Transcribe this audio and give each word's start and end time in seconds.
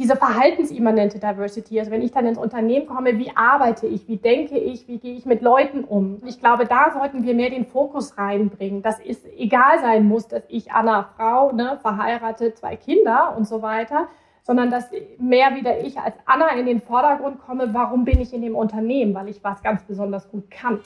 diese 0.00 0.16
verhaltensimmanente 0.16 1.18
Diversity, 1.18 1.78
also 1.78 1.90
wenn 1.90 2.00
ich 2.00 2.10
dann 2.10 2.26
ins 2.26 2.38
Unternehmen 2.38 2.86
komme, 2.86 3.18
wie 3.18 3.36
arbeite 3.36 3.86
ich, 3.86 4.08
wie 4.08 4.16
denke 4.16 4.56
ich, 4.56 4.88
wie 4.88 4.96
gehe 4.96 5.14
ich 5.14 5.26
mit 5.26 5.42
Leuten 5.42 5.84
um? 5.84 6.22
Ich 6.24 6.40
glaube, 6.40 6.64
da 6.64 6.90
sollten 6.90 7.22
wir 7.22 7.34
mehr 7.34 7.50
den 7.50 7.66
Fokus 7.66 8.16
reinbringen, 8.16 8.80
dass 8.80 8.98
es 8.98 9.18
egal 9.36 9.78
sein 9.80 10.08
muss, 10.08 10.26
dass 10.26 10.42
ich 10.48 10.72
Anna 10.72 11.10
Frau, 11.16 11.52
ne, 11.52 11.78
verheiratet, 11.82 12.56
zwei 12.56 12.76
Kinder 12.76 13.34
und 13.36 13.46
so 13.46 13.60
weiter, 13.60 14.08
sondern 14.42 14.70
dass 14.70 14.90
mehr 15.18 15.54
wieder 15.54 15.84
ich 15.84 15.98
als 15.98 16.14
Anna 16.24 16.48
in 16.58 16.64
den 16.64 16.80
Vordergrund 16.80 17.38
komme, 17.38 17.68
warum 17.74 18.06
bin 18.06 18.22
ich 18.22 18.32
in 18.32 18.40
dem 18.40 18.54
Unternehmen, 18.54 19.12
weil 19.12 19.28
ich 19.28 19.44
was 19.44 19.62
ganz 19.62 19.82
besonders 19.82 20.30
gut 20.30 20.50
kann. 20.50 20.78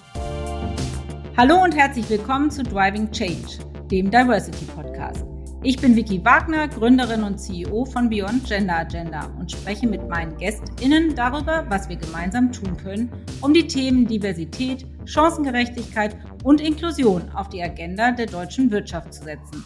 Hallo 1.37 1.63
und 1.63 1.77
herzlich 1.77 2.11
willkommen 2.11 2.51
zu 2.51 2.65
Driving 2.65 3.13
Change, 3.13 3.61
dem 3.93 4.11
Diversity 4.11 4.65
Podcast. 4.65 5.34
Ich 5.67 5.79
bin 5.79 5.97
Vicky 5.97 6.23
Wagner, 6.23 6.69
Gründerin 6.69 7.23
und 7.23 7.39
CEO 7.39 7.87
von 7.87 8.11
Beyond 8.11 8.45
Gender 8.47 8.81
Agenda 8.81 9.31
und 9.39 9.51
spreche 9.51 9.87
mit 9.87 10.07
meinen 10.11 10.37
GästInnen 10.37 11.15
darüber, 11.15 11.65
was 11.71 11.89
wir 11.89 11.97
gemeinsam 11.97 12.53
tun 12.53 12.77
können, 12.77 13.11
um 13.41 13.55
die 13.55 13.67
Themen 13.67 14.07
Diversität, 14.07 14.85
Chancengerechtigkeit 15.07 16.19
und 16.43 16.61
Inklusion 16.61 17.31
auf 17.31 17.49
die 17.49 17.63
Agenda 17.63 18.11
der 18.11 18.27
deutschen 18.27 18.71
Wirtschaft 18.71 19.15
zu 19.15 19.25
setzen. 19.25 19.65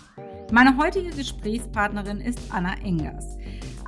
Meine 0.53 0.79
heutige 0.79 1.11
Gesprächspartnerin 1.11 2.21
ist 2.21 2.39
Anna 2.51 2.75
Engers. 2.85 3.37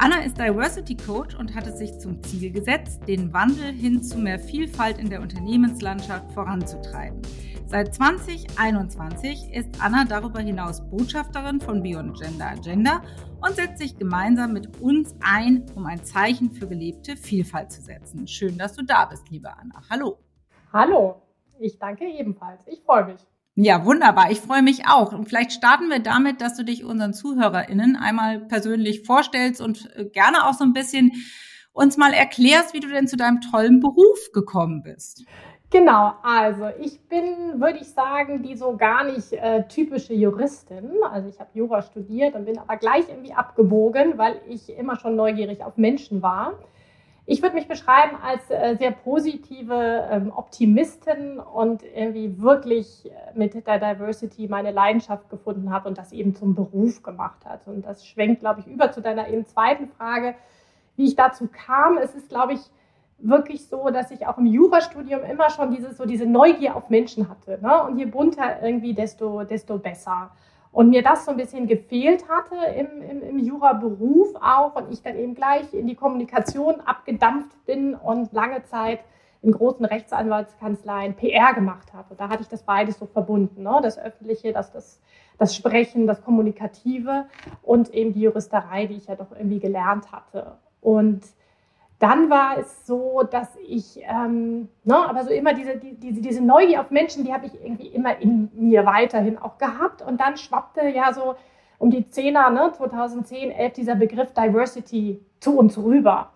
Anna 0.02 0.22
ist 0.22 0.38
Diversity 0.38 0.96
Coach 0.96 1.34
und 1.34 1.54
hat 1.54 1.66
es 1.66 1.76
sich 1.76 1.98
zum 1.98 2.22
Ziel 2.22 2.50
gesetzt, 2.50 3.02
den 3.06 3.34
Wandel 3.34 3.70
hin 3.70 4.02
zu 4.02 4.16
mehr 4.16 4.38
Vielfalt 4.38 4.96
in 4.96 5.10
der 5.10 5.20
Unternehmenslandschaft 5.20 6.32
voranzutreiben. 6.32 7.20
Seit 7.66 7.94
2021 7.94 9.52
ist 9.52 9.68
Anna 9.78 10.06
darüber 10.08 10.40
hinaus 10.40 10.80
Botschafterin 10.88 11.60
von 11.60 11.82
Beyond 11.82 12.18
Gender 12.18 12.46
Agenda 12.46 13.02
und 13.42 13.56
setzt 13.56 13.76
sich 13.76 13.94
gemeinsam 13.98 14.54
mit 14.54 14.80
uns 14.80 15.14
ein, 15.22 15.66
um 15.74 15.84
ein 15.84 16.02
Zeichen 16.02 16.50
für 16.50 16.66
gelebte 16.66 17.14
Vielfalt 17.14 17.70
zu 17.70 17.82
setzen. 17.82 18.26
Schön, 18.26 18.56
dass 18.56 18.72
du 18.72 18.82
da 18.82 19.04
bist, 19.04 19.28
liebe 19.28 19.54
Anna. 19.54 19.82
Hallo. 19.90 20.16
Hallo, 20.72 21.20
ich 21.58 21.78
danke 21.78 22.06
ebenfalls. 22.06 22.66
Ich 22.68 22.80
freue 22.84 23.04
mich. 23.04 23.20
Ja, 23.62 23.84
wunderbar. 23.84 24.30
Ich 24.30 24.40
freue 24.40 24.62
mich 24.62 24.88
auch. 24.88 25.12
Und 25.12 25.26
vielleicht 25.26 25.52
starten 25.52 25.90
wir 25.90 25.98
damit, 25.98 26.40
dass 26.40 26.56
du 26.56 26.64
dich 26.64 26.82
unseren 26.82 27.12
ZuhörerInnen 27.12 27.94
einmal 27.94 28.40
persönlich 28.40 29.04
vorstellst 29.04 29.60
und 29.60 29.86
äh, 29.96 30.06
gerne 30.06 30.46
auch 30.46 30.54
so 30.54 30.64
ein 30.64 30.72
bisschen 30.72 31.12
uns 31.74 31.98
mal 31.98 32.14
erklärst, 32.14 32.72
wie 32.72 32.80
du 32.80 32.88
denn 32.88 33.06
zu 33.06 33.18
deinem 33.18 33.42
tollen 33.42 33.80
Beruf 33.80 34.32
gekommen 34.32 34.82
bist. 34.82 35.26
Genau, 35.68 36.14
also 36.22 36.68
ich 36.80 37.06
bin, 37.06 37.60
würde 37.60 37.80
ich 37.80 37.90
sagen, 37.90 38.42
die 38.42 38.56
so 38.56 38.78
gar 38.78 39.04
nicht 39.04 39.34
äh, 39.34 39.68
typische 39.68 40.14
Juristin. 40.14 40.92
Also 41.12 41.28
ich 41.28 41.38
habe 41.38 41.50
Jura 41.52 41.82
studiert 41.82 42.34
und 42.36 42.46
bin 42.46 42.58
aber 42.58 42.78
gleich 42.78 43.10
irgendwie 43.10 43.34
abgebogen, 43.34 44.16
weil 44.16 44.40
ich 44.48 44.70
immer 44.70 44.98
schon 44.98 45.16
neugierig 45.16 45.62
auf 45.62 45.76
Menschen 45.76 46.22
war. 46.22 46.54
Ich 47.26 47.42
würde 47.42 47.54
mich 47.54 47.68
beschreiben 47.68 48.16
als 48.22 48.50
äh, 48.50 48.76
sehr 48.76 48.90
positive 48.90 50.08
ähm, 50.10 50.32
Optimistin 50.34 51.38
und 51.38 51.82
irgendwie 51.82 52.40
wirklich 52.40 53.06
äh, 53.06 53.38
mit 53.38 53.54
der 53.66 53.78
Diversity 53.78 54.48
meine 54.48 54.72
Leidenschaft 54.72 55.28
gefunden 55.28 55.70
habe 55.70 55.88
und 55.88 55.98
das 55.98 56.12
eben 56.12 56.34
zum 56.34 56.54
Beruf 56.54 57.02
gemacht 57.02 57.44
hat. 57.44 57.66
Und 57.66 57.86
das 57.86 58.06
schwenkt, 58.06 58.40
glaube 58.40 58.60
ich, 58.60 58.66
über 58.66 58.90
zu 58.90 59.00
deiner 59.00 59.28
eben 59.28 59.46
zweiten 59.46 59.88
Frage, 59.88 60.34
wie 60.96 61.04
ich 61.04 61.14
dazu 61.14 61.48
kam. 61.48 61.98
Es 61.98 62.14
ist, 62.14 62.30
glaube 62.30 62.54
ich, 62.54 62.60
wirklich 63.18 63.66
so, 63.66 63.90
dass 63.90 64.10
ich 64.10 64.26
auch 64.26 64.38
im 64.38 64.46
Jurastudium 64.46 65.22
immer 65.24 65.50
schon 65.50 65.70
dieses, 65.70 65.96
so 65.96 66.06
diese 66.06 66.26
Neugier 66.26 66.74
auf 66.76 66.90
Menschen 66.90 67.28
hatte. 67.28 67.58
Ne? 67.60 67.82
Und 67.84 67.98
je 67.98 68.06
bunter 68.06 68.62
irgendwie, 68.62 68.94
desto, 68.94 69.44
desto 69.44 69.78
besser. 69.78 70.30
Und 70.72 70.90
mir 70.90 71.02
das 71.02 71.24
so 71.24 71.32
ein 71.32 71.36
bisschen 71.36 71.66
gefehlt 71.66 72.28
hatte 72.28 72.54
im, 72.76 73.02
im, 73.02 73.22
im 73.22 73.38
Juraberuf 73.38 74.36
auch 74.40 74.76
und 74.76 74.92
ich 74.92 75.02
dann 75.02 75.16
eben 75.16 75.34
gleich 75.34 75.74
in 75.74 75.88
die 75.88 75.96
Kommunikation 75.96 76.80
abgedampft 76.80 77.64
bin 77.66 77.94
und 77.94 78.32
lange 78.32 78.62
Zeit 78.62 79.00
in 79.42 79.52
großen 79.52 79.84
Rechtsanwaltskanzleien 79.84 81.14
PR 81.14 81.54
gemacht 81.54 81.92
habe. 81.94 82.14
Da 82.14 82.28
hatte 82.28 82.42
ich 82.42 82.48
das 82.48 82.62
beides 82.62 82.98
so 82.98 83.06
verbunden. 83.06 83.62
Ne? 83.62 83.80
Das 83.82 83.98
Öffentliche, 83.98 84.52
das, 84.52 84.70
das, 84.70 85.00
das 85.38 85.56
Sprechen, 85.56 86.06
das 86.06 86.22
Kommunikative 86.22 87.26
und 87.62 87.92
eben 87.94 88.12
die 88.12 88.20
Juristerei, 88.20 88.86
die 88.86 88.96
ich 88.96 89.06
ja 89.06 89.16
doch 89.16 89.32
irgendwie 89.32 89.58
gelernt 89.58 90.12
hatte. 90.12 90.58
Und 90.80 91.22
dann 92.00 92.30
war 92.30 92.56
es 92.58 92.86
so, 92.86 93.22
dass 93.22 93.54
ich, 93.68 94.00
ähm, 94.08 94.68
ne, 94.84 94.96
aber 94.96 95.22
so 95.22 95.30
immer 95.30 95.52
diese, 95.52 95.76
die, 95.76 95.94
diese, 95.94 96.22
diese 96.22 96.42
Neugier 96.42 96.80
auf 96.80 96.90
Menschen, 96.90 97.24
die 97.24 97.32
habe 97.32 97.46
ich 97.46 97.52
irgendwie 97.62 97.88
immer 97.88 98.18
in 98.18 98.50
mir 98.54 98.86
weiterhin 98.86 99.36
auch 99.36 99.58
gehabt. 99.58 100.00
Und 100.00 100.18
dann 100.18 100.38
schwappte 100.38 100.88
ja 100.88 101.12
so 101.12 101.36
um 101.76 101.90
die 101.90 102.08
Zehner, 102.08 102.48
ne, 102.48 102.72
2010, 102.74 103.50
11, 103.50 103.72
dieser 103.74 103.94
Begriff 103.96 104.32
Diversity 104.32 105.20
zu 105.40 105.58
uns 105.58 105.76
rüber. 105.76 106.30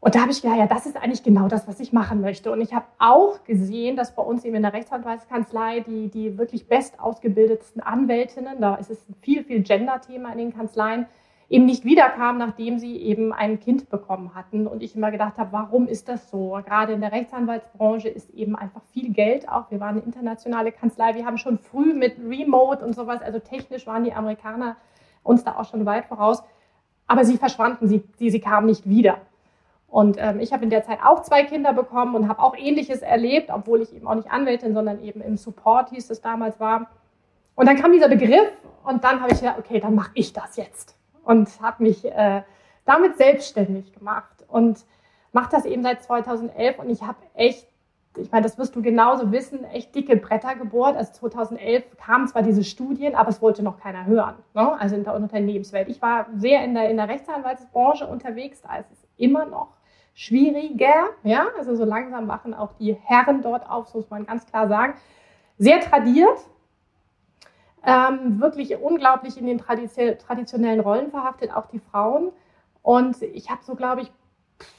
Und 0.00 0.14
da 0.14 0.20
habe 0.20 0.30
ich 0.30 0.40
gedacht, 0.40 0.58
ja, 0.58 0.66
das 0.66 0.86
ist 0.86 0.96
eigentlich 0.96 1.22
genau 1.22 1.48
das, 1.48 1.68
was 1.68 1.78
ich 1.78 1.92
machen 1.92 2.22
möchte. 2.22 2.50
Und 2.50 2.62
ich 2.62 2.72
habe 2.72 2.86
auch 2.98 3.44
gesehen, 3.44 3.96
dass 3.96 4.14
bei 4.14 4.22
uns 4.22 4.44
eben 4.46 4.54
in 4.54 4.62
der 4.62 4.72
Rechtsanwaltskanzlei 4.72 5.80
die, 5.80 6.08
die 6.08 6.38
wirklich 6.38 6.68
best 6.68 6.98
ausgebildetsten 7.00 7.82
Anwältinnen, 7.82 8.62
da 8.62 8.76
ist 8.76 8.90
es 8.90 9.06
ein 9.10 9.14
viel, 9.20 9.44
viel 9.44 9.62
Gender-Thema 9.62 10.32
in 10.32 10.38
den 10.38 10.54
Kanzleien, 10.54 11.06
eben 11.48 11.64
nicht 11.64 11.84
wiederkam, 11.84 12.36
nachdem 12.38 12.78
sie 12.78 12.96
eben 12.96 13.32
ein 13.32 13.58
Kind 13.58 13.88
bekommen 13.88 14.34
hatten. 14.34 14.66
Und 14.66 14.82
ich 14.82 14.94
immer 14.94 15.10
gedacht 15.10 15.38
habe, 15.38 15.52
warum 15.52 15.86
ist 15.86 16.08
das 16.08 16.30
so? 16.30 16.60
Gerade 16.64 16.92
in 16.92 17.00
der 17.00 17.12
Rechtsanwaltsbranche 17.12 18.08
ist 18.08 18.30
eben 18.30 18.54
einfach 18.54 18.82
viel 18.92 19.12
Geld 19.12 19.48
auch. 19.48 19.70
Wir 19.70 19.80
waren 19.80 19.96
eine 19.96 20.00
internationale 20.00 20.72
Kanzlei. 20.72 21.14
Wir 21.14 21.24
haben 21.24 21.38
schon 21.38 21.58
früh 21.58 21.94
mit 21.94 22.18
Remote 22.18 22.84
und 22.84 22.94
sowas, 22.94 23.22
also 23.22 23.38
technisch 23.38 23.86
waren 23.86 24.04
die 24.04 24.12
Amerikaner 24.12 24.76
uns 25.22 25.42
da 25.44 25.56
auch 25.56 25.64
schon 25.64 25.86
weit 25.86 26.06
voraus. 26.06 26.42
Aber 27.06 27.24
sie 27.24 27.38
verschwanden, 27.38 27.88
sie, 27.88 28.04
sie, 28.18 28.30
sie 28.30 28.40
kamen 28.40 28.66
nicht 28.66 28.86
wieder. 28.86 29.18
Und 29.88 30.18
ähm, 30.18 30.40
ich 30.40 30.52
habe 30.52 30.64
in 30.64 30.70
der 30.70 30.82
Zeit 30.82 30.98
auch 31.02 31.22
zwei 31.22 31.44
Kinder 31.44 31.72
bekommen 31.72 32.14
und 32.14 32.28
habe 32.28 32.42
auch 32.42 32.54
Ähnliches 32.54 33.00
erlebt, 33.00 33.48
obwohl 33.50 33.80
ich 33.80 33.94
eben 33.94 34.06
auch 34.06 34.14
nicht 34.14 34.30
Anwältin, 34.30 34.74
sondern 34.74 35.00
eben 35.00 35.22
im 35.22 35.38
Support 35.38 35.88
hieß 35.90 36.10
es 36.10 36.20
damals 36.20 36.60
war. 36.60 36.90
Und 37.54 37.66
dann 37.66 37.76
kam 37.76 37.92
dieser 37.92 38.10
Begriff 38.10 38.52
und 38.84 39.02
dann 39.02 39.22
habe 39.22 39.32
ich 39.32 39.40
gedacht, 39.40 39.58
okay, 39.58 39.80
dann 39.80 39.94
mache 39.94 40.10
ich 40.12 40.34
das 40.34 40.56
jetzt 40.56 40.97
und 41.28 41.60
habe 41.60 41.82
mich 41.82 42.06
äh, 42.06 42.42
damit 42.86 43.18
selbstständig 43.18 43.92
gemacht 43.92 44.46
und 44.48 44.86
mache 45.32 45.50
das 45.50 45.66
eben 45.66 45.82
seit 45.82 46.02
2011 46.02 46.78
und 46.78 46.88
ich 46.88 47.02
habe 47.02 47.18
echt, 47.34 47.68
ich 48.16 48.32
meine, 48.32 48.44
das 48.44 48.56
wirst 48.56 48.74
du 48.74 48.80
genauso 48.80 49.30
wissen, 49.30 49.62
echt 49.64 49.94
dicke 49.94 50.16
Bretter 50.16 50.54
gebohrt. 50.54 50.96
Also 50.96 51.12
2011 51.12 51.98
kamen 51.98 52.28
zwar 52.28 52.40
diese 52.40 52.64
Studien, 52.64 53.14
aber 53.14 53.28
es 53.28 53.42
wollte 53.42 53.62
noch 53.62 53.78
keiner 53.78 54.06
hören, 54.06 54.36
ne? 54.54 54.72
also 54.80 54.96
in 54.96 55.04
der 55.04 55.14
Unternehmenswelt. 55.14 55.90
Ich 55.90 56.00
war 56.00 56.28
sehr 56.34 56.64
in 56.64 56.72
der, 56.72 56.88
in 56.88 56.96
der 56.96 57.08
Rechtsanwaltsbranche 57.08 58.06
unterwegs, 58.06 58.62
da 58.62 58.78
ist 58.78 58.90
es 58.90 59.06
immer 59.18 59.44
noch 59.44 59.76
schwieriger, 60.14 61.10
ja, 61.24 61.46
also 61.58 61.76
so 61.76 61.84
langsam 61.84 62.26
machen 62.26 62.54
auch 62.54 62.72
die 62.80 62.94
Herren 62.94 63.42
dort 63.42 63.68
auf, 63.68 63.88
so 63.88 63.98
muss 63.98 64.08
man 64.08 64.24
ganz 64.24 64.46
klar 64.46 64.66
sagen. 64.66 64.94
Sehr 65.58 65.80
tradiert, 65.80 66.38
ähm, 67.84 68.40
wirklich 68.40 68.76
unglaublich 68.76 69.38
in 69.38 69.46
den 69.46 69.58
traditionellen 69.58 70.80
Rollen 70.80 71.10
verhaftet, 71.10 71.54
auch 71.54 71.66
die 71.66 71.80
Frauen. 71.80 72.32
Und 72.82 73.22
ich 73.22 73.50
habe 73.50 73.62
so, 73.64 73.74
glaube 73.74 74.02
ich, 74.02 74.12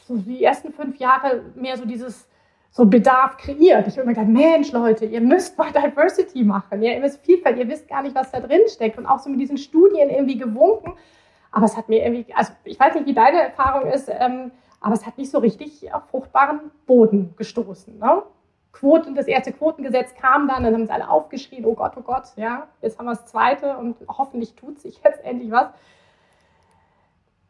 so 0.07 0.17
die 0.17 0.43
ersten 0.43 0.71
fünf 0.71 0.97
Jahre 0.97 1.43
mehr 1.55 1.77
so 1.77 1.85
dieses 1.85 2.27
so 2.71 2.85
Bedarf 2.85 3.37
kreiert. 3.37 3.87
Ich 3.87 3.97
habe 3.97 4.07
mir 4.07 4.13
gedacht, 4.13 4.27
Mensch, 4.27 4.71
Leute, 4.71 5.05
ihr 5.05 5.21
müsst 5.21 5.57
mal 5.57 5.71
Diversity 5.75 6.43
machen. 6.43 6.81
Ja, 6.81 6.93
ihr 6.93 6.99
müsst 6.99 7.23
Vielfalt, 7.25 7.57
ihr 7.57 7.67
wisst 7.67 7.87
gar 7.87 8.01
nicht, 8.01 8.15
was 8.15 8.31
da 8.31 8.39
drin 8.39 8.61
steckt. 8.67 8.97
Und 8.97 9.05
auch 9.05 9.19
so 9.19 9.29
mit 9.29 9.39
diesen 9.39 9.57
Studien 9.57 10.09
irgendwie 10.09 10.37
gewunken. 10.37 10.93
Aber 11.51 11.65
es 11.65 11.75
hat 11.75 11.89
mir 11.89 12.03
irgendwie, 12.03 12.31
also 12.33 12.53
ich 12.63 12.79
weiß 12.79 12.93
nicht, 12.95 13.07
wie 13.07 13.13
deine 13.13 13.41
Erfahrung 13.41 13.89
ist, 13.89 14.07
ähm, 14.07 14.51
aber 14.81 14.93
es 14.93 15.05
hat 15.05 15.17
nicht 15.17 15.31
so 15.31 15.39
richtig 15.39 15.91
auf 15.93 16.03
fruchtbaren 16.09 16.71
Boden 16.85 17.33
gestoßen. 17.37 17.97
Ne? 17.97 18.21
Quoten, 18.71 19.15
das 19.15 19.27
erste 19.27 19.51
Quotengesetz 19.51 20.13
kam 20.15 20.47
dann, 20.47 20.63
dann 20.63 20.73
haben 20.73 20.85
sie 20.85 20.93
alle 20.93 21.09
aufgeschrien, 21.09 21.65
oh 21.65 21.73
Gott, 21.73 21.93
oh 21.97 22.01
Gott, 22.01 22.25
ja, 22.35 22.67
jetzt 22.81 22.99
haben 22.99 23.05
wir 23.05 23.15
das 23.15 23.25
zweite 23.25 23.77
und 23.77 23.97
hoffentlich 24.07 24.55
tut 24.55 24.79
sich 24.79 25.01
jetzt 25.03 25.23
endlich 25.23 25.51
was. 25.51 25.69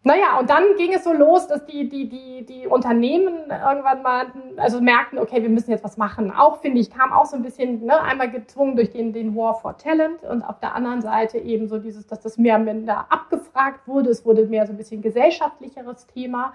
Naja, 0.03 0.39
und 0.39 0.49
dann 0.49 0.63
ging 0.77 0.93
es 0.93 1.03
so 1.03 1.11
los, 1.11 1.47
dass 1.47 1.65
die, 1.65 1.89
die, 1.89 2.07
die, 2.07 2.45
die 2.45 2.67
Unternehmen 2.67 3.51
irgendwann 3.51 4.01
mal, 4.01 4.27
also 4.55 4.79
merkten, 4.79 5.19
okay, 5.19 5.41
wir 5.41 5.49
müssen 5.49 5.71
jetzt 5.71 5.83
was 5.83 5.97
machen. 5.97 6.31
Auch, 6.31 6.61
finde 6.61 6.79
ich, 6.79 6.89
kam 6.89 7.11
auch 7.11 7.25
so 7.25 7.35
ein 7.35 7.43
bisschen, 7.43 7.85
ne, 7.85 8.01
einmal 8.01 8.31
gezwungen 8.31 8.77
durch 8.77 8.91
den, 8.91 9.11
den 9.11 9.35
War 9.35 9.55
for 9.55 9.77
Talent 9.77 10.23
und 10.23 10.41
auf 10.41 10.61
der 10.61 10.73
anderen 10.73 11.01
Seite 11.01 11.37
eben 11.37 11.67
so 11.67 11.79
dieses, 11.79 12.07
dass 12.07 12.21
das 12.21 12.37
mehr 12.37 12.57
minder 12.59 13.07
abgefragt 13.09 13.89
wurde. 13.89 14.09
Es 14.09 14.25
wurde 14.25 14.45
mehr 14.45 14.65
so 14.65 14.71
ein 14.71 14.77
bisschen 14.77 15.01
gesellschaftlicheres 15.01 16.07
Thema. 16.07 16.53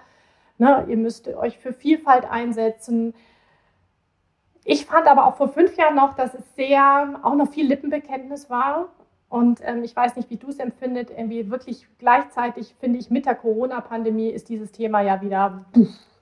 Ne, 0.57 0.87
ihr 0.89 0.97
müsst 0.97 1.29
euch 1.29 1.59
für 1.59 1.75
Vielfalt 1.75 2.25
einsetzen. 2.25 3.13
Ich 4.65 4.87
fand 4.87 5.07
aber 5.07 5.27
auch 5.27 5.37
vor 5.37 5.49
fünf 5.49 5.77
Jahren 5.77 5.95
noch, 5.95 6.15
dass 6.15 6.35
es 6.35 6.55
sehr, 6.57 7.21
auch 7.23 7.35
noch 7.35 7.51
viel 7.51 7.67
Lippenbekenntnis 7.67 8.49
war. 8.51 8.89
Und 9.29 9.61
ähm, 9.63 9.85
ich 9.85 9.95
weiß 9.95 10.17
nicht, 10.17 10.31
wie 10.31 10.37
du 10.37 10.49
es 10.49 10.59
empfindet. 10.59 11.11
Irgendwie 11.11 11.51
wirklich 11.51 11.87
gleichzeitig 11.99 12.75
finde 12.81 12.99
ich, 12.99 13.11
mit 13.11 13.27
der 13.27 13.35
Corona-Pandemie 13.35 14.31
ist 14.31 14.49
dieses 14.49 14.73
Thema 14.73 15.01
ja 15.01 15.21
wieder, 15.21 15.65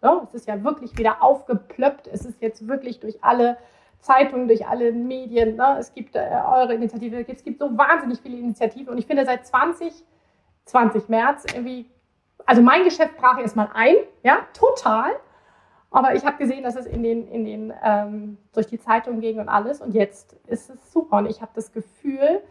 ja, 0.03 0.23
es 0.25 0.35
ist 0.35 0.49
ja 0.49 0.63
wirklich 0.65 0.97
wieder 0.99 1.23
aufgeplöppt. 1.23 2.09
Es 2.09 2.25
ist 2.25 2.41
jetzt 2.43 2.67
wirklich 2.67 3.01
durch 3.01 3.23
alle 3.23 3.59
Zeitungen, 4.01 4.49
durch 4.49 4.67
alle 4.67 4.93
Medien. 4.93 5.57
Ne? 5.57 5.77
Es 5.79 5.95
gibt 5.95 6.17
äh, 6.17 6.29
eure 6.47 6.75
Initiative, 6.75 7.25
es 7.29 7.45
gibt 7.45 7.61
so 7.61 7.77
wahnsinnig 7.79 8.21
viele 8.21 8.39
Initiativen. 8.39 8.89
Und 8.89 8.99
ich 8.99 9.07
finde, 9.07 9.25
seit 9.25 9.47
20, 9.47 9.93
20 10.65 11.09
März 11.09 11.45
irgendwie 11.55 11.87
also 12.47 12.63
mein 12.63 12.85
Geschäft 12.85 13.17
brach 13.17 13.39
erstmal 13.39 13.71
ein, 13.75 13.97
ja, 14.23 14.47
total. 14.53 15.13
Aber 15.93 16.15
ich 16.15 16.25
habe 16.25 16.39
gesehen, 16.39 16.63
dass 16.63 16.75
es 16.75 16.87
in 16.87 17.03
den, 17.03 17.29
in 17.29 17.45
den, 17.45 17.73
ähm, 17.85 18.39
durch 18.55 18.67
die 18.67 18.79
Zeitung 18.79 19.21
ging 19.21 19.39
und 19.39 19.49
alles. 19.49 19.81
Und 19.81 19.95
jetzt 19.95 20.35
ist 20.47 20.71
es 20.71 20.93
super. 20.93 21.19
Und 21.19 21.27
ich 21.27 21.43
habe 21.43 21.53
das 21.55 21.73
Gefühl, 21.73 22.43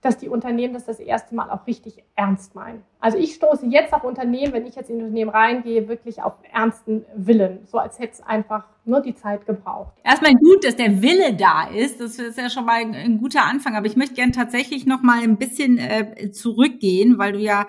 dass 0.00 0.16
die 0.16 0.28
Unternehmen 0.28 0.72
das 0.72 0.86
das 0.86 0.98
erste 0.98 1.34
Mal 1.34 1.50
auch 1.50 1.66
richtig 1.66 2.02
ernst 2.16 2.54
meinen. 2.54 2.82
Also 3.00 3.18
ich 3.18 3.34
stoße 3.34 3.66
jetzt 3.66 3.92
auf 3.92 4.02
Unternehmen, 4.04 4.52
wenn 4.52 4.66
ich 4.66 4.74
jetzt 4.74 4.88
in 4.88 4.96
ein 4.96 5.02
Unternehmen 5.02 5.30
reingehe, 5.30 5.88
wirklich 5.88 6.22
auf 6.22 6.34
ernsten 6.50 7.04
Willen. 7.14 7.66
So 7.66 7.78
als 7.78 7.98
hätte 7.98 8.14
es 8.14 8.22
einfach 8.22 8.64
nur 8.84 9.02
die 9.02 9.14
Zeit 9.14 9.44
gebraucht. 9.46 9.92
Erstmal 10.02 10.34
gut, 10.34 10.64
dass 10.64 10.76
der 10.76 11.02
Wille 11.02 11.34
da 11.34 11.68
ist. 11.68 12.00
Das 12.00 12.18
ist 12.18 12.38
ja 12.38 12.48
schon 12.48 12.64
mal 12.64 12.80
ein, 12.80 12.94
ein 12.94 13.18
guter 13.18 13.44
Anfang. 13.44 13.76
Aber 13.76 13.86
ich 13.86 13.96
möchte 13.96 14.14
gerne 14.14 14.32
tatsächlich 14.32 14.86
noch 14.86 15.02
mal 15.02 15.22
ein 15.22 15.36
bisschen 15.36 15.76
äh, 15.78 16.30
zurückgehen, 16.30 17.18
weil 17.18 17.32
du 17.32 17.38
ja 17.38 17.66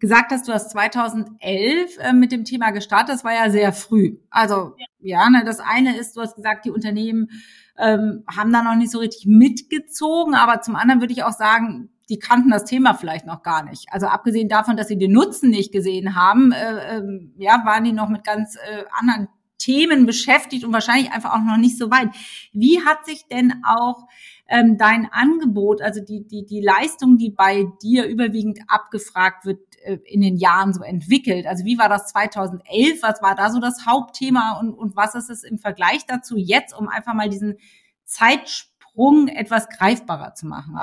gesagt 0.00 0.32
hast, 0.32 0.48
du 0.48 0.52
hast 0.52 0.70
2011 0.70 1.98
äh, 1.98 2.12
mit 2.12 2.32
dem 2.32 2.44
Thema 2.44 2.70
gestartet. 2.70 3.14
Das 3.14 3.24
war 3.24 3.34
ja 3.34 3.50
sehr 3.50 3.72
früh. 3.72 4.16
Also 4.30 4.74
ja, 4.98 5.28
ne, 5.30 5.44
das 5.44 5.60
eine 5.60 5.96
ist, 5.96 6.16
du 6.16 6.22
hast 6.22 6.34
gesagt, 6.34 6.64
die 6.64 6.70
Unternehmen 6.70 7.30
ähm, 7.78 8.24
haben 8.34 8.52
da 8.52 8.62
noch 8.62 8.74
nicht 8.74 8.90
so 8.90 8.98
richtig 8.98 9.26
mitgezogen. 9.26 10.34
Aber 10.34 10.62
zum 10.62 10.74
anderen 10.74 11.00
würde 11.00 11.12
ich 11.12 11.22
auch 11.22 11.32
sagen, 11.32 11.90
die 12.08 12.18
kannten 12.18 12.50
das 12.50 12.64
Thema 12.64 12.94
vielleicht 12.94 13.26
noch 13.26 13.42
gar 13.42 13.62
nicht. 13.62 13.86
Also 13.92 14.06
abgesehen 14.06 14.48
davon, 14.48 14.76
dass 14.76 14.88
sie 14.88 14.98
den 14.98 15.12
Nutzen 15.12 15.50
nicht 15.50 15.70
gesehen 15.70 16.16
haben, 16.16 16.50
äh, 16.52 16.96
äh, 16.98 17.30
ja, 17.36 17.62
waren 17.64 17.84
die 17.84 17.92
noch 17.92 18.08
mit 18.08 18.24
ganz 18.24 18.56
äh, 18.56 18.84
anderen 18.98 19.28
Themen 19.58 20.06
beschäftigt 20.06 20.64
und 20.64 20.72
wahrscheinlich 20.72 21.12
einfach 21.12 21.32
auch 21.32 21.44
noch 21.44 21.58
nicht 21.58 21.78
so 21.78 21.90
weit. 21.90 22.08
Wie 22.52 22.82
hat 22.84 23.06
sich 23.06 23.26
denn 23.28 23.62
auch 23.64 24.08
ähm, 24.48 24.76
dein 24.76 25.08
Angebot, 25.12 25.80
also 25.80 26.02
die, 26.02 26.26
die, 26.26 26.44
die 26.44 26.60
Leistung, 26.60 27.18
die 27.18 27.30
bei 27.30 27.66
dir 27.82 28.06
überwiegend 28.06 28.58
abgefragt 28.66 29.44
wird, 29.44 29.60
in 30.04 30.20
den 30.20 30.36
Jahren 30.36 30.72
so 30.72 30.82
entwickelt? 30.82 31.46
Also 31.46 31.64
wie 31.64 31.78
war 31.78 31.88
das 31.88 32.08
2011? 32.08 33.02
Was 33.02 33.22
war 33.22 33.34
da 33.34 33.50
so 33.50 33.60
das 33.60 33.86
Hauptthema 33.86 34.58
und, 34.60 34.74
und 34.74 34.96
was 34.96 35.14
ist 35.14 35.30
es 35.30 35.42
im 35.42 35.58
Vergleich 35.58 36.06
dazu 36.06 36.36
jetzt, 36.36 36.76
um 36.76 36.88
einfach 36.88 37.14
mal 37.14 37.28
diesen 37.28 37.56
Zeitsprung 38.04 39.28
etwas 39.28 39.68
greifbarer 39.68 40.34
zu 40.34 40.46
machen? 40.46 40.78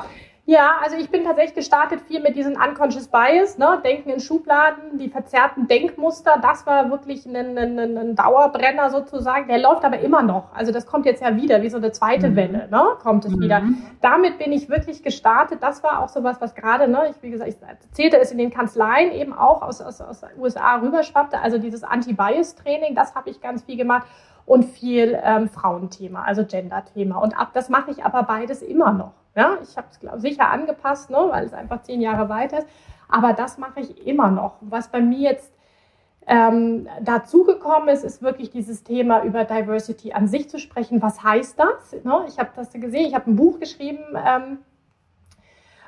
Ja, 0.50 0.78
also 0.82 0.96
ich 0.96 1.10
bin 1.10 1.26
tatsächlich 1.26 1.56
gestartet 1.56 2.00
viel 2.08 2.22
mit 2.22 2.38
diesen 2.38 2.56
Unconscious 2.56 3.10
Bias, 3.10 3.58
ne? 3.58 3.82
Denken 3.84 4.12
in 4.12 4.22
Schubladen, 4.22 4.98
die 4.98 5.10
verzerrten 5.10 5.68
Denkmuster. 5.68 6.40
Das 6.42 6.66
war 6.66 6.90
wirklich 6.90 7.26
ein, 7.26 7.36
ein, 7.36 7.78
ein 7.78 8.16
Dauerbrenner 8.16 8.90
sozusagen. 8.90 9.50
Der 9.50 9.58
läuft 9.58 9.84
aber 9.84 10.00
immer 10.00 10.24
noch. 10.24 10.56
Also 10.56 10.72
das 10.72 10.86
kommt 10.86 11.06
jetzt 11.06 11.22
ja 11.22 11.36
wieder, 11.36 11.62
wie 11.64 11.70
so 11.70 11.76
eine 11.76 11.92
zweite 11.92 12.30
mhm. 12.30 12.36
Welle, 12.38 12.70
ne? 12.72 12.82
Kommt 13.04 13.26
es 13.26 13.36
mhm. 13.36 13.42
wieder. 13.42 13.62
Damit 14.00 14.38
bin 14.38 14.54
ich 14.54 14.70
wirklich 14.70 15.04
gestartet. 15.04 15.62
Das 15.62 15.84
war 15.84 16.02
auch 16.02 16.08
sowas, 16.08 16.38
was 16.40 16.56
gerade, 16.56 16.88
ne? 16.88 17.12
Ich, 17.12 17.22
wie 17.22 17.30
gesagt, 17.30 17.50
ich 17.50 17.58
erzählte 17.62 18.18
es 18.18 18.32
in 18.32 18.38
den 18.38 18.50
Kanzleien 18.50 19.12
eben 19.12 19.34
auch 19.34 19.62
aus, 19.62 19.82
aus, 19.82 20.00
aus 20.00 20.22
den 20.22 20.30
USA 20.40 20.78
rüberschwappte. 20.78 21.42
Also 21.42 21.58
dieses 21.58 21.84
Anti-Bias-Training, 21.84 22.96
das 22.96 23.16
habe 23.16 23.30
ich 23.30 23.42
ganz 23.42 23.64
viel 23.64 23.76
gemacht 23.76 24.08
und 24.48 24.64
viel 24.64 25.20
ähm, 25.22 25.50
Frauenthema, 25.50 26.24
also 26.24 26.46
Gender-Thema. 26.46 27.18
Und 27.18 27.38
ab, 27.38 27.50
das 27.54 27.68
mache 27.68 27.92
ich 27.92 28.06
aber 28.06 28.24
beides 28.24 28.62
immer 28.62 28.94
noch. 28.94 29.12
Ja, 29.36 29.58
ich 29.62 29.78
habe 29.78 29.88
es 29.92 30.22
sicher 30.22 30.50
angepasst, 30.50 31.10
ne, 31.12 31.18
weil 31.30 31.46
es 31.46 31.54
einfach 31.54 31.84
zehn 31.84 32.02
Jahre 32.02 32.30
weiter 32.30 32.60
ist. 32.60 32.68
Aber 33.10 33.34
das 33.34 33.58
mache 33.58 33.82
ich 33.82 34.08
immer 34.08 34.32
noch. 34.32 34.54
Was 34.62 34.88
bei 34.88 35.02
mir 35.02 35.20
jetzt 35.20 35.54
ähm, 36.28 36.88
dazugekommen 37.02 37.90
ist, 37.90 38.06
ist 38.06 38.22
wirklich 38.22 38.50
dieses 38.50 38.84
Thema 38.84 39.22
über 39.24 39.44
Diversity 39.44 40.14
an 40.14 40.30
sich 40.30 40.50
zu 40.50 40.60
sprechen. 40.60 41.02
Was 41.02 41.22
heißt 41.24 41.60
das? 41.60 42.04
Ne? 42.04 42.26
Ich 42.30 42.40
habe 42.40 42.50
das 42.56 42.72
gesehen, 42.72 43.06
ich 43.06 43.16
habe 43.16 43.30
ein 43.30 43.36
Buch 43.36 43.60
geschrieben, 43.60 44.04
ähm, 44.16 44.60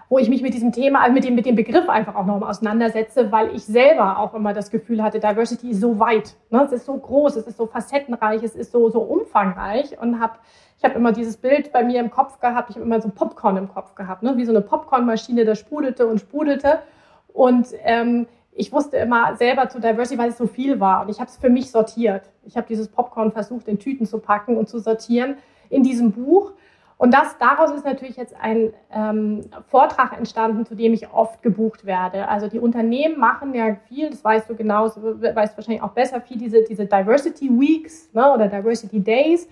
wo 0.09 0.17
ich 0.17 0.27
mich 0.27 0.41
mit 0.41 0.55
diesem 0.55 0.71
Thema, 0.71 1.01
also 1.01 1.13
mit 1.13 1.23
dem, 1.23 1.35
mit 1.35 1.45
dem 1.45 1.55
Begriff 1.55 1.87
einfach 1.87 2.15
auch 2.15 2.25
nochmal 2.25 2.49
auseinandersetze, 2.49 3.31
weil 3.31 3.55
ich 3.55 3.63
selber 3.63 4.17
auch 4.17 4.33
immer 4.33 4.53
das 4.53 4.71
Gefühl 4.71 5.03
hatte, 5.03 5.19
Diversity 5.19 5.69
ist 5.69 5.81
so 5.81 5.99
weit, 5.99 6.35
ne? 6.49 6.63
es 6.65 6.71
ist 6.71 6.85
so 6.87 6.97
groß, 6.97 7.35
es 7.35 7.45
ist 7.45 7.57
so 7.57 7.67
facettenreich, 7.67 8.41
es 8.41 8.55
ist 8.55 8.71
so, 8.71 8.89
so 8.89 9.01
umfangreich 9.01 9.99
und 10.01 10.19
habe 10.19 10.33
ich 10.77 10.85
habe 10.85 10.95
immer 10.95 11.11
dieses 11.11 11.35
Bild 11.35 11.73
bei 11.73 11.83
mir 11.83 11.99
im 11.99 12.09
Kopf 12.09 12.39
gehabt, 12.39 12.69
ich 12.69 12.77
habe 12.77 12.85
immer 12.85 13.01
so 13.01 13.09
Popcorn 13.09 13.57
im 13.57 13.67
Kopf 13.67 13.95
gehabt, 13.95 14.23
ne? 14.23 14.37
wie 14.37 14.45
so 14.45 14.51
eine 14.51 14.61
Popcornmaschine, 14.61 15.45
das 15.45 15.59
sprudelte 15.59 16.07
und 16.07 16.19
sprudelte 16.19 16.79
und 17.33 17.67
ähm, 17.83 18.27
ich 18.53 18.73
wusste 18.73 18.97
immer 18.97 19.35
selber 19.35 19.69
zu 19.69 19.79
Diversity, 19.79 20.17
weil 20.17 20.29
es 20.29 20.37
so 20.37 20.47
viel 20.47 20.79
war 20.79 21.03
und 21.03 21.09
ich 21.09 21.19
habe 21.19 21.29
es 21.29 21.37
für 21.37 21.49
mich 21.49 21.69
sortiert. 21.69 22.29
Ich 22.45 22.57
habe 22.57 22.65
dieses 22.67 22.87
Popcorn 22.87 23.31
versucht 23.31 23.67
in 23.67 23.77
Tüten 23.77 24.05
zu 24.05 24.17
packen 24.17 24.57
und 24.57 24.67
zu 24.67 24.79
sortieren 24.79 25.37
in 25.69 25.83
diesem 25.83 26.11
Buch 26.11 26.53
und 26.99 27.13
das, 27.13 27.37
daraus 27.37 27.71
ist 27.71 27.85
natürlich 27.85 28.17
jetzt 28.17 28.35
ein 28.41 28.73
ähm, 28.91 29.45
Vortrag 29.69 30.17
entstanden, 30.17 30.65
zu 30.65 30.75
dem 30.75 30.91
ich 30.91 31.09
oft 31.13 31.41
gebucht 31.41 31.85
werde. 31.85 32.27
Also 32.27 32.49
die 32.49 32.59
Unternehmen 32.59 33.17
machen 33.17 33.53
ja 33.55 33.77
viel, 33.87 34.09
das 34.09 34.21
weißt 34.21 34.49
du 34.49 34.55
genauso, 34.57 35.01
weißt 35.01 35.55
wahrscheinlich 35.55 35.81
auch 35.81 35.93
besser, 35.93 36.19
viel 36.19 36.37
diese, 36.37 36.61
diese 36.65 36.85
Diversity 36.85 37.49
Weeks 37.57 38.13
ne, 38.13 38.29
oder 38.33 38.49
Diversity 38.49 38.99
Days. 38.99 39.47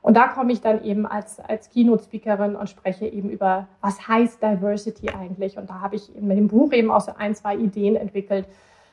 Und 0.00 0.16
da 0.16 0.28
komme 0.28 0.52
ich 0.52 0.60
dann 0.60 0.84
eben 0.84 1.04
als, 1.04 1.40
als 1.40 1.70
Keynote-Speakerin 1.70 2.54
und 2.54 2.68
spreche 2.70 3.08
eben 3.08 3.30
über, 3.30 3.66
was 3.80 4.06
heißt 4.06 4.40
Diversity 4.40 5.08
eigentlich. 5.08 5.58
Und 5.58 5.70
da 5.70 5.80
habe 5.80 5.96
ich 5.96 6.08
mit 6.20 6.38
dem 6.38 6.46
Buch 6.46 6.72
eben 6.72 6.92
auch 6.92 7.00
so 7.00 7.14
ein, 7.18 7.34
zwei 7.34 7.56
Ideen 7.56 7.96
entwickelt, 7.96 8.46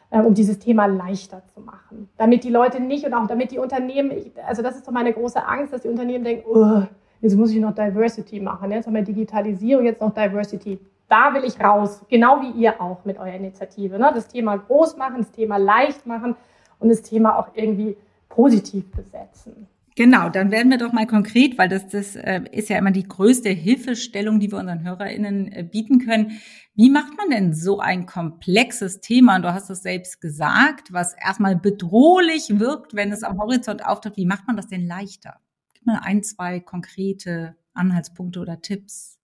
äh, 0.10 0.20
um 0.20 0.34
dieses 0.34 0.58
Thema 0.58 0.88
leichter 0.88 1.44
zu 1.54 1.62
machen. 1.62 2.10
Damit 2.18 2.44
die 2.44 2.50
Leute 2.50 2.82
nicht 2.82 3.06
und 3.06 3.14
auch 3.14 3.28
damit 3.28 3.52
die 3.52 3.60
Unternehmen, 3.60 4.32
also 4.48 4.64
das 4.64 4.78
ist 4.78 4.86
so 4.86 4.92
meine 4.92 5.14
große 5.14 5.46
Angst, 5.46 5.74
dass 5.74 5.84
die 5.84 5.90
Unternehmen 5.90 6.24
denken, 6.24 6.50
oh, 6.52 6.88
jetzt 7.22 7.36
muss 7.36 7.52
ich 7.52 7.60
noch 7.60 7.74
Diversity 7.74 8.40
machen. 8.40 8.72
Jetzt 8.72 8.88
haben 8.88 8.96
wir 8.96 9.02
Digitalisierung, 9.02 9.86
jetzt 9.86 10.02
noch 10.02 10.14
Diversity. 10.14 10.80
Da 11.08 11.34
will 11.34 11.44
ich 11.44 11.60
raus, 11.60 12.06
genau 12.10 12.42
wie 12.42 12.52
ihr 12.62 12.80
auch 12.80 13.04
mit 13.06 13.18
eurer 13.18 13.34
Initiative. 13.34 13.98
Ne? 13.98 14.12
Das 14.14 14.28
Thema 14.28 14.58
groß 14.58 14.98
machen, 14.98 15.18
das 15.18 15.32
Thema 15.32 15.58
leicht 15.58 16.06
machen 16.06 16.36
und 16.80 16.90
das 16.90 17.02
Thema 17.02 17.38
auch 17.38 17.50
irgendwie 17.56 17.98
positiv 18.30 18.90
besetzen. 18.92 19.68
Genau, 19.96 20.30
dann 20.30 20.50
werden 20.50 20.72
wir 20.72 20.78
doch 20.78 20.94
mal 20.94 21.08
konkret, 21.08 21.58
weil 21.58 21.68
das, 21.68 21.90
das 21.90 22.16
äh, 22.16 22.42
ist 22.54 22.70
ja 22.70 22.78
immer 22.78 22.92
die 22.92 23.06
größte 23.06 23.50
Hilfestellung, 23.50 24.40
die 24.40 24.50
wir 24.50 24.58
unseren 24.58 24.86
HörerInnen 24.86 25.52
äh, 25.52 25.64
bieten 25.64 26.00
können. 26.00 26.40
Wie 26.74 26.90
macht 26.90 27.18
man 27.18 27.30
denn 27.30 27.54
so 27.54 27.80
ein 27.80 28.06
komplexes 28.06 29.02
Thema, 29.02 29.36
und 29.36 29.42
du 29.42 29.54
hast 29.54 29.70
es 29.70 29.82
selbst 29.82 30.22
gesagt, 30.22 30.94
was 30.94 31.16
erstmal 31.16 31.58
bedrohlich 31.58 32.60
wirkt, 32.60 32.96
wenn 32.96 33.12
es 33.12 33.24
am 33.24 33.40
Horizont 33.40 33.86
auftaucht, 33.86 34.16
wie 34.16 34.26
macht 34.26 34.48
man 34.48 34.56
das 34.56 34.68
denn 34.68 34.88
leichter? 34.88 35.42
Mal 35.84 36.02
ein, 36.04 36.24
zwei 36.24 36.60
konkrete 36.60 37.56
Anhaltspunkte 37.74 38.40
oder 38.40 38.62
Tipps. 38.62 39.20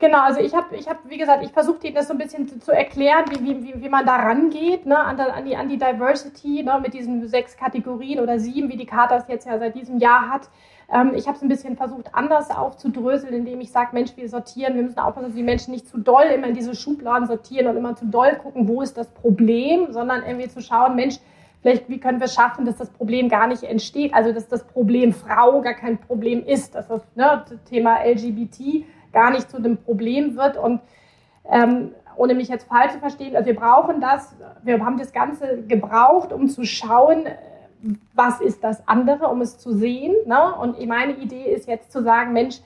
Genau, 0.00 0.22
also 0.22 0.40
ich 0.40 0.54
habe, 0.54 0.74
ich 0.76 0.88
hab, 0.88 1.08
wie 1.10 1.18
gesagt, 1.18 1.44
ich 1.44 1.52
versuche 1.52 1.86
Ihnen 1.86 1.94
das 1.94 2.08
so 2.08 2.14
ein 2.14 2.18
bisschen 2.18 2.48
zu, 2.48 2.58
zu 2.58 2.72
erklären, 2.72 3.26
wie, 3.32 3.62
wie, 3.62 3.82
wie 3.82 3.88
man 3.90 4.06
da 4.06 4.16
rangeht, 4.16 4.86
ne, 4.86 4.98
an, 4.98 5.20
an, 5.20 5.44
die, 5.44 5.56
an 5.56 5.68
die 5.68 5.76
Diversity, 5.76 6.62
ne, 6.62 6.80
mit 6.80 6.94
diesen 6.94 7.28
sechs 7.28 7.54
Kategorien 7.54 8.18
oder 8.18 8.38
sieben, 8.38 8.70
wie 8.70 8.78
die 8.78 8.86
Charta 8.86 9.16
es 9.16 9.28
jetzt 9.28 9.46
ja 9.46 9.58
seit 9.58 9.74
diesem 9.74 9.98
Jahr 9.98 10.30
hat. 10.30 10.48
Ähm, 10.90 11.12
ich 11.14 11.26
habe 11.26 11.36
es 11.36 11.42
ein 11.42 11.50
bisschen 11.50 11.76
versucht, 11.76 12.14
anders 12.14 12.50
aufzudröseln, 12.50 13.34
indem 13.34 13.60
ich 13.60 13.72
sage, 13.72 13.90
Mensch, 13.92 14.16
wir 14.16 14.26
sortieren, 14.30 14.74
wir 14.74 14.82
müssen 14.82 14.98
aufpassen, 14.98 15.26
dass 15.26 15.36
die 15.36 15.42
Menschen 15.42 15.72
nicht 15.72 15.86
zu 15.86 15.98
doll 15.98 16.24
immer 16.34 16.46
in 16.46 16.54
diese 16.54 16.74
Schubladen 16.74 17.28
sortieren 17.28 17.66
und 17.66 17.76
immer 17.76 17.94
zu 17.94 18.06
doll 18.06 18.36
gucken, 18.36 18.68
wo 18.68 18.80
ist 18.80 18.96
das 18.96 19.10
Problem, 19.12 19.92
sondern 19.92 20.22
irgendwie 20.22 20.48
zu 20.48 20.62
schauen, 20.62 20.96
Mensch, 20.96 21.18
vielleicht, 21.62 21.88
wie 21.88 21.98
können 21.98 22.20
wir 22.20 22.28
schaffen, 22.28 22.64
dass 22.64 22.76
das 22.76 22.90
Problem 22.90 23.28
gar 23.28 23.46
nicht 23.46 23.62
entsteht, 23.62 24.14
also 24.14 24.32
dass 24.32 24.48
das 24.48 24.64
Problem 24.64 25.12
Frau 25.12 25.60
gar 25.60 25.74
kein 25.74 25.98
Problem 25.98 26.44
ist, 26.44 26.74
dass 26.74 26.88
das, 26.88 27.02
ne, 27.14 27.44
Thema 27.68 28.04
LGBT 28.04 28.84
gar 29.12 29.30
nicht 29.30 29.50
zu 29.50 29.60
dem 29.60 29.76
Problem 29.76 30.36
wird 30.36 30.56
und 30.56 30.80
ähm, 31.50 31.92
ohne 32.16 32.34
mich 32.34 32.48
jetzt 32.48 32.68
falsch 32.68 32.92
zu 32.92 32.98
verstehen, 32.98 33.34
also 33.34 33.46
wir 33.46 33.56
brauchen 33.56 34.00
das, 34.00 34.36
wir 34.62 34.84
haben 34.84 34.98
das 34.98 35.12
Ganze 35.12 35.62
gebraucht, 35.62 36.32
um 36.32 36.48
zu 36.48 36.64
schauen, 36.64 37.24
was 38.14 38.40
ist 38.40 38.62
das 38.62 38.86
andere, 38.86 39.28
um 39.28 39.40
es 39.40 39.58
zu 39.58 39.72
sehen. 39.72 40.14
Ne? 40.26 40.54
Und 40.56 40.84
meine 40.86 41.14
Idee 41.16 41.44
ist 41.44 41.66
jetzt 41.66 41.92
zu 41.92 42.02
sagen, 42.02 42.32
Mensch, 42.32 42.60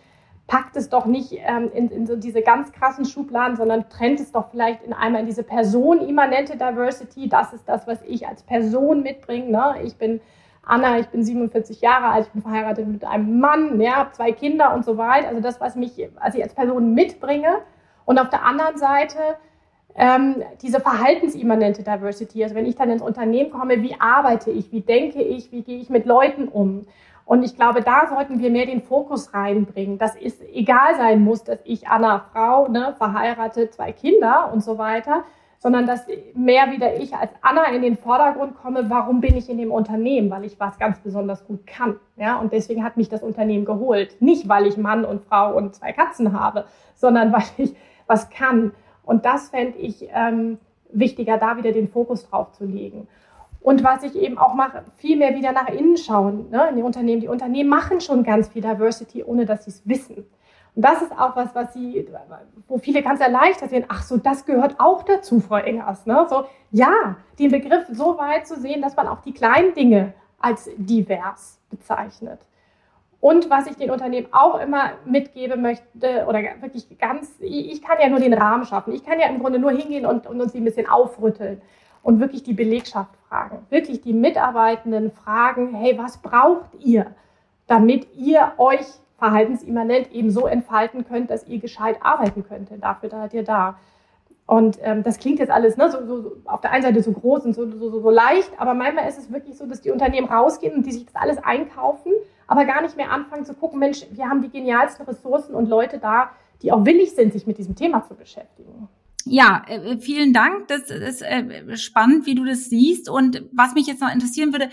packt 0.47 0.77
es 0.77 0.91
doch 0.91 1.07
nicht 1.07 1.33
ähm, 1.33 1.71
in, 1.73 1.89
in, 1.89 2.07
so 2.07 2.17
diese 2.17 2.43
ganz 2.43 2.73
krassen 2.73 3.05
Schubladen, 3.05 3.57
sondern 3.57 3.89
trennt 3.89 4.21
es 4.21 4.33
doch 4.33 4.51
vielleicht 4.51 4.83
in 4.83 4.93
einmal 4.93 5.23
in 5.23 5.27
diese 5.27 5.43
personimmanente 5.43 6.57
Diversity. 6.57 7.29
Das 7.29 7.53
ist 7.53 7.69
das, 7.69 7.87
was 7.87 8.03
ich 8.03 8.27
als 8.27 8.43
Person 8.43 9.03
mitbringe. 9.03 9.51
Ne? 9.51 9.77
Ich 9.85 9.97
bin 9.97 10.21
Anna, 10.67 10.99
ich 10.99 11.09
bin 11.09 11.25
47 11.25 11.81
Jahre 11.81 12.09
alt, 12.09 12.27
ich 12.27 12.33
bin 12.33 12.43
verheiratet 12.43 12.87
mit 12.87 13.05
einem 13.05 13.39
Mann, 13.39 13.81
ja, 13.81 13.97
habe 13.97 14.13
zwei 14.13 14.33
Kinder 14.33 14.75
und 14.75 14.85
so 14.85 14.97
weiter. 14.97 15.29
Also 15.29 15.41
das, 15.41 15.61
was 15.61 15.77
mich, 15.77 16.09
was 16.23 16.35
ich 16.35 16.43
als 16.43 16.55
Person 16.55 16.95
mitbringe. 16.95 17.59
Und 18.05 18.19
auf 18.19 18.29
der 18.29 18.45
anderen 18.45 18.77
Seite 18.77 19.19
ähm, 19.97 20.43
diese 20.61 20.81
verhaltensimmanente 20.81 21.83
Diversity. 21.83 22.43
Also 22.43 22.55
wenn 22.55 22.67
ich 22.67 22.77
dann 22.77 22.91
ins 22.91 23.03
Unternehmen 23.03 23.51
komme, 23.51 23.83
wie 23.83 23.95
arbeite 24.01 24.51
ich, 24.51 24.73
wie 24.73 24.81
denke 24.81 25.23
ich, 25.23 25.53
wie 25.53 25.63
gehe 25.63 25.79
ich 25.79 25.91
mit 25.91 26.07
Leuten 26.07 26.49
um? 26.49 26.87
Und 27.27 27.43
ich 27.43 27.57
glaube, 27.57 27.81
da 27.81 28.07
sollten 28.09 28.41
wir 28.41 28.51
mehr 28.51 28.67
den 28.67 28.83
Fokus 28.83 29.33
reinbringen, 29.33 29.99
dass 29.99 30.15
es 30.15 30.41
egal 30.53 30.95
sein 30.97 31.23
muss, 31.23 31.43
dass 31.43 31.59
ich 31.65 31.89
Anna 31.89 32.27
Frau, 32.33 32.69
ne, 32.69 32.95
verheiratet, 32.99 33.73
zwei 33.73 33.93
Kinder 33.93 34.51
und 34.53 34.63
so 34.63 34.77
weiter, 34.77 35.25
sondern 35.59 35.87
dass 35.87 36.07
mehr 36.35 36.71
wieder 36.73 36.97
ich 37.01 37.15
als 37.15 37.31
Anna 37.41 37.65
in 37.69 37.81
den 37.81 37.97
Vordergrund 37.97 38.55
komme, 38.57 38.91
warum 38.91 39.23
bin 39.23 39.35
ich 39.35 39.49
in 39.49 39.57
dem 39.57 39.73
Unternehmen, 39.73 40.31
weil 40.31 40.45
ich 40.45 40.61
was 40.61 40.79
ganz 40.79 40.99
besonders 40.99 41.47
gut 41.47 41.67
kann. 41.67 41.99
Ja, 42.17 42.39
und 42.39 42.53
deswegen 42.53 42.85
hat 42.85 42.99
mich 42.99 43.09
das 43.09 43.23
Unternehmen 43.23 43.65
geholt. 43.65 44.21
Nicht, 44.21 44.47
weil 44.47 44.67
ich 44.67 44.77
Mann 44.77 45.07
und 45.07 45.23
Frau 45.23 45.57
und 45.57 45.75
zwei 45.75 45.93
Katzen 45.93 46.39
habe, 46.39 46.67
sondern 46.95 47.33
weil 47.33 47.45
ich 47.57 47.75
was 48.07 48.29
kann. 48.29 48.73
Und 49.05 49.25
das 49.25 49.49
fände 49.49 49.79
ich 49.79 50.07
ähm, 50.13 50.59
wichtiger, 50.93 51.39
da 51.39 51.57
wieder 51.57 51.73
den 51.73 51.89
Fokus 51.89 52.29
drauf 52.29 52.53
zu 52.53 52.67
legen. 52.67 53.09
Und 53.65 53.83
was 53.83 54.03
ich 54.03 54.15
eben 54.15 54.37
auch 54.37 54.53
mache, 54.53 54.85
viel 54.99 55.17
mehr 55.17 55.35
wieder 55.35 55.53
nach 55.53 55.69
innen 55.69 55.97
schauen 55.97 56.51
ne, 56.51 56.69
in 56.69 56.77
die 56.77 56.83
Unternehmen. 56.83 57.23
Die 57.23 57.29
Unternehmen 57.29 57.71
machen 57.71 58.03
schon 58.03 58.23
ganz 58.23 58.49
viel 58.49 58.61
Diversity, 58.61 59.25
ohne 59.25 59.47
dass 59.47 59.65
sie 59.65 59.71
es 59.71 59.89
wissen. 59.89 60.17
Und 60.75 60.85
das 60.85 61.01
ist 61.01 61.13
auch 61.13 61.35
was, 61.35 61.55
was 61.55 61.73
sie, 61.73 62.07
wo 62.69 62.77
viele 62.77 63.03
ganz 63.03 63.21
erleichtert 63.21 63.71
sind. 63.71 63.87
Ach 63.89 64.03
so, 64.03 64.19
das 64.19 64.45
gehört 64.45 64.79
auch 64.79 65.03
dazu, 65.05 65.41
Frau 65.41 65.57
Engers. 65.57 66.05
Ne? 66.05 66.27
So, 66.29 66.45
ja, 66.73 67.17
den 67.39 67.53
Begriff 67.53 67.87
so 67.91 68.19
weit 68.19 68.47
zu 68.47 68.61
sehen, 68.61 68.83
dass 68.83 68.97
man 68.97 69.09
auch 69.09 69.23
die 69.23 69.33
kleinen 69.33 69.73
Dinge 69.73 70.13
als 70.39 70.69
divers 70.77 71.59
bezeichnet. 71.71 72.41
Und 73.19 73.49
was 73.49 73.67
ich 73.67 73.77
den 73.77 73.91
Unternehmen 73.91 74.27
auch 74.33 74.61
immer 74.61 74.91
mitgeben 75.07 75.63
möchte, 75.63 76.27
oder 76.29 76.43
wirklich 76.61 76.99
ganz, 76.99 77.31
ich 77.41 77.81
kann 77.81 77.97
ja 77.99 78.11
nur 78.11 78.21
den 78.21 78.35
Rahmen 78.35 78.67
schaffen. 78.67 78.93
Ich 78.93 79.07
kann 79.07 79.19
ja 79.19 79.29
im 79.29 79.39
Grunde 79.39 79.59
nur 79.59 79.71
hingehen 79.71 80.05
und, 80.05 80.27
und 80.27 80.39
uns 80.39 80.55
ein 80.55 80.65
bisschen 80.65 80.87
aufrütteln 80.87 81.63
und 82.05 82.21
wirklich 82.21 82.45
die 82.45 82.53
Belegschaft 82.53 83.17
fragen. 83.29 83.67
Wirklich 83.71 84.03
die 84.03 84.13
Mitarbeitenden 84.13 85.11
fragen, 85.11 85.75
hey, 85.75 85.99
was 85.99 86.19
braucht 86.19 86.71
ihr, 86.79 87.07
damit 87.67 88.07
ihr 88.15 88.53
euch 88.59 88.87
verhaltensimmanent 89.19 90.13
eben 90.13 90.31
so 90.31 90.47
entfalten 90.47 91.07
könnt, 91.07 91.31
dass 91.31 91.49
ihr 91.49 91.59
gescheit 91.59 91.97
arbeiten 92.03 92.45
könnt. 92.47 92.71
Denn 92.71 92.81
dafür 92.81 93.09
seid 93.09 93.33
ihr 93.33 93.43
da. 93.43 93.79
Und 94.47 94.79
ähm, 94.83 95.03
das 95.03 95.19
klingt 95.19 95.39
jetzt 95.39 95.51
alles 95.51 95.79
ne, 95.79 95.91
so, 95.91 96.05
so, 96.05 96.33
auf 96.45 96.61
der 96.61 96.73
einen 96.73 96.83
Seite 96.83 97.03
so 97.03 97.13
groß 97.13 97.47
und 97.47 97.55
so, 97.55 97.67
so, 97.71 97.99
so 97.99 98.11
leicht, 98.11 98.51
aber 98.59 98.75
manchmal 98.75 99.09
ist 99.09 99.19
es 99.19 99.33
wirklich 99.33 99.57
so, 99.57 99.65
dass 99.65 99.81
die 99.81 99.91
Unternehmen 99.91 100.29
rausgehen 100.29 100.75
und 100.75 100.85
die 100.85 100.93
sich 100.93 101.07
das 101.07 101.17
alles 101.17 101.39
einkaufen, 101.43 102.13
aber 102.47 102.67
gar 102.67 102.83
nicht 102.83 102.99
mehr 102.99 103.11
anfangen 103.11 103.47
zu 103.47 103.55
gucken, 103.55 103.79
Mensch, 103.79 104.05
wir 104.11 104.29
haben 104.29 104.43
die 104.43 104.51
genialsten 104.51 105.07
Ressourcen 105.07 105.55
und 105.55 105.71
Leute 105.71 105.99
da, 105.99 106.29
die 106.61 106.73
auch 106.73 106.85
willig 106.85 107.15
sind, 107.15 107.33
sich 107.33 107.47
mit 107.47 107.57
diesem 107.57 107.75
Thema 107.75 108.05
zu 108.07 108.15
beschäftigen. 108.15 108.91
Ja, 109.27 109.65
äh, 109.69 109.99
vielen 109.99 110.33
Dank. 110.33 110.69
Das 110.69 110.91
ist 110.91 111.23
äh, 111.23 111.77
spannend, 111.77 112.27
wie 112.27 112.35
du 112.35 112.45
das 112.45 112.69
siehst. 112.69 113.09
Und 113.09 113.43
was 113.53 113.75
mich 113.75 113.87
jetzt 113.87 114.01
noch 114.01 114.13
interessieren 114.13 114.53
würde, 114.53 114.71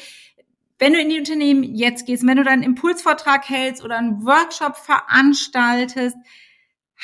wenn 0.80 0.94
du 0.94 1.00
in 1.00 1.10
die 1.10 1.20
Unternehmen 1.20 1.64
jetzt 1.64 2.06
gehst, 2.06 2.26
wenn 2.26 2.38
du 2.38 2.44
deinen 2.44 2.64
Impulsvortrag 2.64 3.48
hältst 3.48 3.84
oder 3.84 3.98
einen 3.98 4.26
Workshop 4.26 4.76
veranstaltest, 4.76 6.18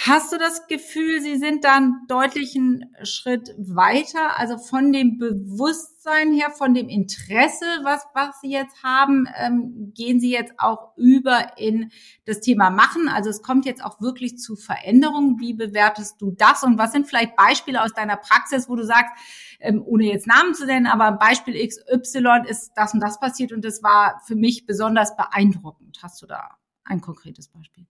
Hast 0.06 0.32
du 0.32 0.38
das 0.38 0.68
Gefühl, 0.68 1.22
sie 1.22 1.38
sind 1.38 1.63
dann 1.63 2.06
deutlich 2.08 2.56
einen 2.56 2.86
Schritt 3.01 3.56
weiter, 3.58 4.38
also 4.38 4.60
von 4.60 4.94
dem 4.94 5.18
Bewusstsein 5.18 6.34
her, 6.34 6.51
von 6.51 6.75
dem 6.75 6.88
Interesse, 6.88 7.66
was, 7.82 8.06
was 8.13 8.39
sie 8.39 8.51
jetzt 8.51 8.84
haben, 8.84 9.27
ähm, 9.36 9.92
gehen 9.96 10.20
sie 10.20 10.32
jetzt 10.32 10.54
auch 10.60 10.96
über 10.98 11.58
in 11.58 11.92
das 12.25 12.42
Thema 12.42 12.70
Machen? 12.70 13.10
Also 13.10 13.32
es 13.32 13.42
kommt 13.42 13.66
jetzt 13.66 13.84
auch 13.84 14.00
wirklich 14.00 14.38
zu 14.38 14.56
Veränderungen. 14.56 15.39
Wie 15.39 15.56
bewertest 15.56 16.22
du 16.22 16.30
das? 16.30 16.62
Und 16.63 16.77
was 16.77 16.92
sind 16.92 17.08
vielleicht 17.08 17.36
Beispiele 17.36 17.82
aus 17.82 17.94
deiner 17.94 18.18
Praxis, 18.18 18.70
wo 18.70 18.75
du 18.75 18.84
sagst, 18.84 19.12
ähm, 19.60 19.82
ohne 19.84 20.06
jetzt 20.06 20.27
Namen 20.27 20.54
zu 20.54 20.68
nennen, 20.68 20.86
aber 20.86 21.13
Beispiel 21.13 21.56
XY 21.68 22.44
ist 22.48 22.72
das 22.75 22.94
und 22.94 23.00
das 23.00 23.20
passiert 23.20 23.51
und 23.51 23.66
das 23.66 23.82
war 23.82 24.22
für 24.27 24.36
mich 24.36 24.68
besonders 24.68 25.18
beeindruckend. 25.18 25.98
Hast 26.04 26.22
du 26.22 26.27
da 26.27 26.51
ein 26.84 27.01
konkretes 27.01 27.48
Beispiel? 27.48 27.88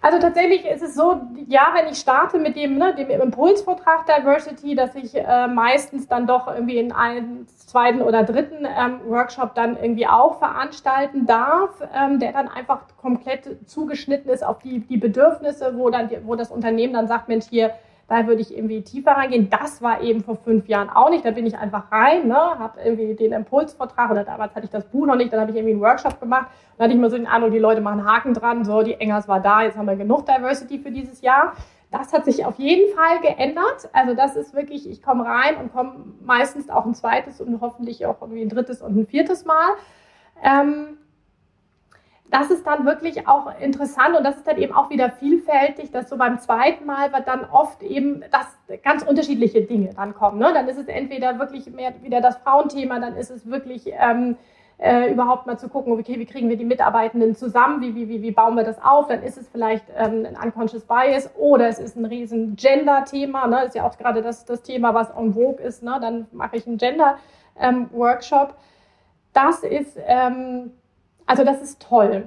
Also 0.00 0.20
tatsächlich 0.20 0.64
ist 0.64 0.82
es 0.82 0.94
so, 0.94 1.20
ja, 1.48 1.72
wenn 1.74 1.90
ich 1.90 1.98
starte 1.98 2.38
mit 2.38 2.54
dem, 2.54 2.78
ne, 2.78 2.94
dem 2.94 3.10
Impulsvortrag 3.10 4.06
Diversity, 4.06 4.76
dass 4.76 4.94
ich 4.94 5.14
äh, 5.16 5.48
meistens 5.48 6.06
dann 6.06 6.26
doch 6.26 6.46
irgendwie 6.46 6.78
in 6.78 6.92
einem 6.92 7.48
zweiten 7.48 8.00
oder 8.00 8.22
dritten 8.22 8.64
ähm, 8.64 9.00
Workshop 9.08 9.56
dann 9.56 9.76
irgendwie 9.76 10.06
auch 10.06 10.38
veranstalten 10.38 11.26
darf, 11.26 11.70
ähm, 11.92 12.20
der 12.20 12.32
dann 12.32 12.46
einfach 12.46 12.82
komplett 12.96 13.68
zugeschnitten 13.68 14.30
ist 14.30 14.44
auf 14.44 14.60
die, 14.60 14.80
die 14.80 14.98
Bedürfnisse, 14.98 15.76
wo 15.76 15.90
dann, 15.90 16.08
wo 16.24 16.36
das 16.36 16.52
Unternehmen 16.52 16.92
dann 16.92 17.08
sagt, 17.08 17.28
Mensch, 17.28 17.46
hier, 17.50 17.72
da 18.08 18.26
würde 18.26 18.40
ich 18.40 18.56
irgendwie 18.56 18.82
tiefer 18.82 19.12
reingehen. 19.12 19.50
Das 19.50 19.82
war 19.82 20.00
eben 20.00 20.24
vor 20.24 20.36
fünf 20.36 20.66
Jahren 20.66 20.88
auch 20.88 21.10
nicht. 21.10 21.24
Da 21.26 21.30
bin 21.30 21.46
ich 21.46 21.58
einfach 21.58 21.92
rein, 21.92 22.26
ne, 22.26 22.34
habe 22.34 22.80
irgendwie 22.82 23.14
den 23.14 23.32
Impulsvortrag 23.32 24.10
oder 24.10 24.24
damals 24.24 24.54
hatte 24.54 24.64
ich 24.64 24.70
das 24.70 24.86
Buch 24.86 25.06
noch 25.06 25.16
nicht, 25.16 25.30
dann 25.32 25.40
habe 25.40 25.50
ich 25.50 25.56
irgendwie 25.56 25.74
einen 25.74 25.82
Workshop 25.82 26.18
gemacht. 26.18 26.46
Dann 26.76 26.84
hatte 26.86 26.94
ich 26.94 27.00
mal 27.00 27.10
so 27.10 27.16
den 27.16 27.26
Eindruck, 27.26 27.52
die 27.52 27.58
Leute 27.58 27.82
machen 27.82 28.04
Haken 28.10 28.32
dran, 28.32 28.64
so, 28.64 28.82
die 28.82 28.94
Engers 28.94 29.28
war 29.28 29.40
da, 29.40 29.62
jetzt 29.62 29.76
haben 29.76 29.86
wir 29.86 29.96
genug 29.96 30.24
Diversity 30.24 30.78
für 30.78 30.90
dieses 30.90 31.20
Jahr. 31.20 31.52
Das 31.90 32.12
hat 32.12 32.24
sich 32.24 32.44
auf 32.44 32.58
jeden 32.58 32.94
Fall 32.94 33.20
geändert. 33.20 33.88
Also 33.92 34.14
das 34.14 34.36
ist 34.36 34.54
wirklich, 34.54 34.88
ich 34.88 35.02
komme 35.02 35.24
rein 35.24 35.56
und 35.56 35.72
komme 35.72 36.04
meistens 36.22 36.70
auch 36.70 36.86
ein 36.86 36.94
zweites 36.94 37.40
und 37.40 37.60
hoffentlich 37.60 38.06
auch 38.06 38.20
irgendwie 38.20 38.42
ein 38.42 38.48
drittes 38.48 38.82
und 38.82 38.96
ein 38.96 39.06
viertes 39.06 39.44
Mal. 39.44 39.68
Ähm, 40.42 40.98
das 42.30 42.50
ist 42.50 42.66
dann 42.66 42.84
wirklich 42.84 43.26
auch 43.26 43.52
interessant 43.60 44.16
und 44.16 44.24
das 44.24 44.36
ist 44.36 44.46
dann 44.46 44.58
eben 44.58 44.74
auch 44.74 44.90
wieder 44.90 45.10
vielfältig, 45.10 45.90
dass 45.90 46.10
so 46.10 46.16
beim 46.16 46.38
zweiten 46.38 46.84
Mal 46.84 47.12
wird 47.12 47.26
dann 47.26 47.44
oft 47.50 47.82
eben 47.82 48.22
das 48.30 48.46
ganz 48.82 49.02
unterschiedliche 49.02 49.62
Dinge 49.62 49.90
dann 49.94 50.14
kommen. 50.14 50.38
Ne? 50.38 50.50
Dann 50.52 50.68
ist 50.68 50.78
es 50.78 50.88
entweder 50.88 51.38
wirklich 51.38 51.70
mehr 51.70 51.94
wieder 52.02 52.20
das 52.20 52.36
Frauenthema, 52.38 53.00
dann 53.00 53.16
ist 53.16 53.30
es 53.30 53.50
wirklich 53.50 53.90
ähm, 53.98 54.36
äh, 54.76 55.10
überhaupt 55.10 55.46
mal 55.46 55.58
zu 55.58 55.70
gucken, 55.70 55.94
okay, 55.94 56.18
wie 56.18 56.26
kriegen 56.26 56.50
wir 56.50 56.58
die 56.58 56.66
Mitarbeitenden 56.66 57.34
zusammen, 57.34 57.80
wie, 57.80 57.94
wie, 57.94 58.08
wie, 58.10 58.22
wie 58.22 58.30
bauen 58.30 58.56
wir 58.56 58.64
das 58.64 58.80
auf, 58.82 59.08
dann 59.08 59.22
ist 59.22 59.38
es 59.38 59.48
vielleicht 59.48 59.86
ähm, 59.96 60.26
ein 60.26 60.36
Unconscious 60.36 60.84
Bias 60.84 61.30
oder 61.36 61.68
es 61.68 61.78
ist 61.78 61.96
ein 61.96 62.04
riesen 62.04 62.56
Gender-Thema, 62.56 63.46
ne? 63.46 63.64
ist 63.64 63.74
ja 63.74 63.86
auch 63.86 63.96
gerade 63.96 64.20
das, 64.20 64.44
das 64.44 64.62
Thema, 64.62 64.92
was 64.92 65.08
en 65.10 65.32
vogue 65.32 65.64
ist, 65.64 65.82
ne? 65.82 65.98
dann 66.00 66.26
mache 66.32 66.56
ich 66.56 66.66
einen 66.66 66.76
Gender-Workshop. 66.76 68.48
Ähm, 68.50 68.54
das 69.32 69.62
ist... 69.62 69.98
Ähm, 70.06 70.72
also 71.28 71.44
das 71.44 71.60
ist 71.62 71.80
toll, 71.80 72.26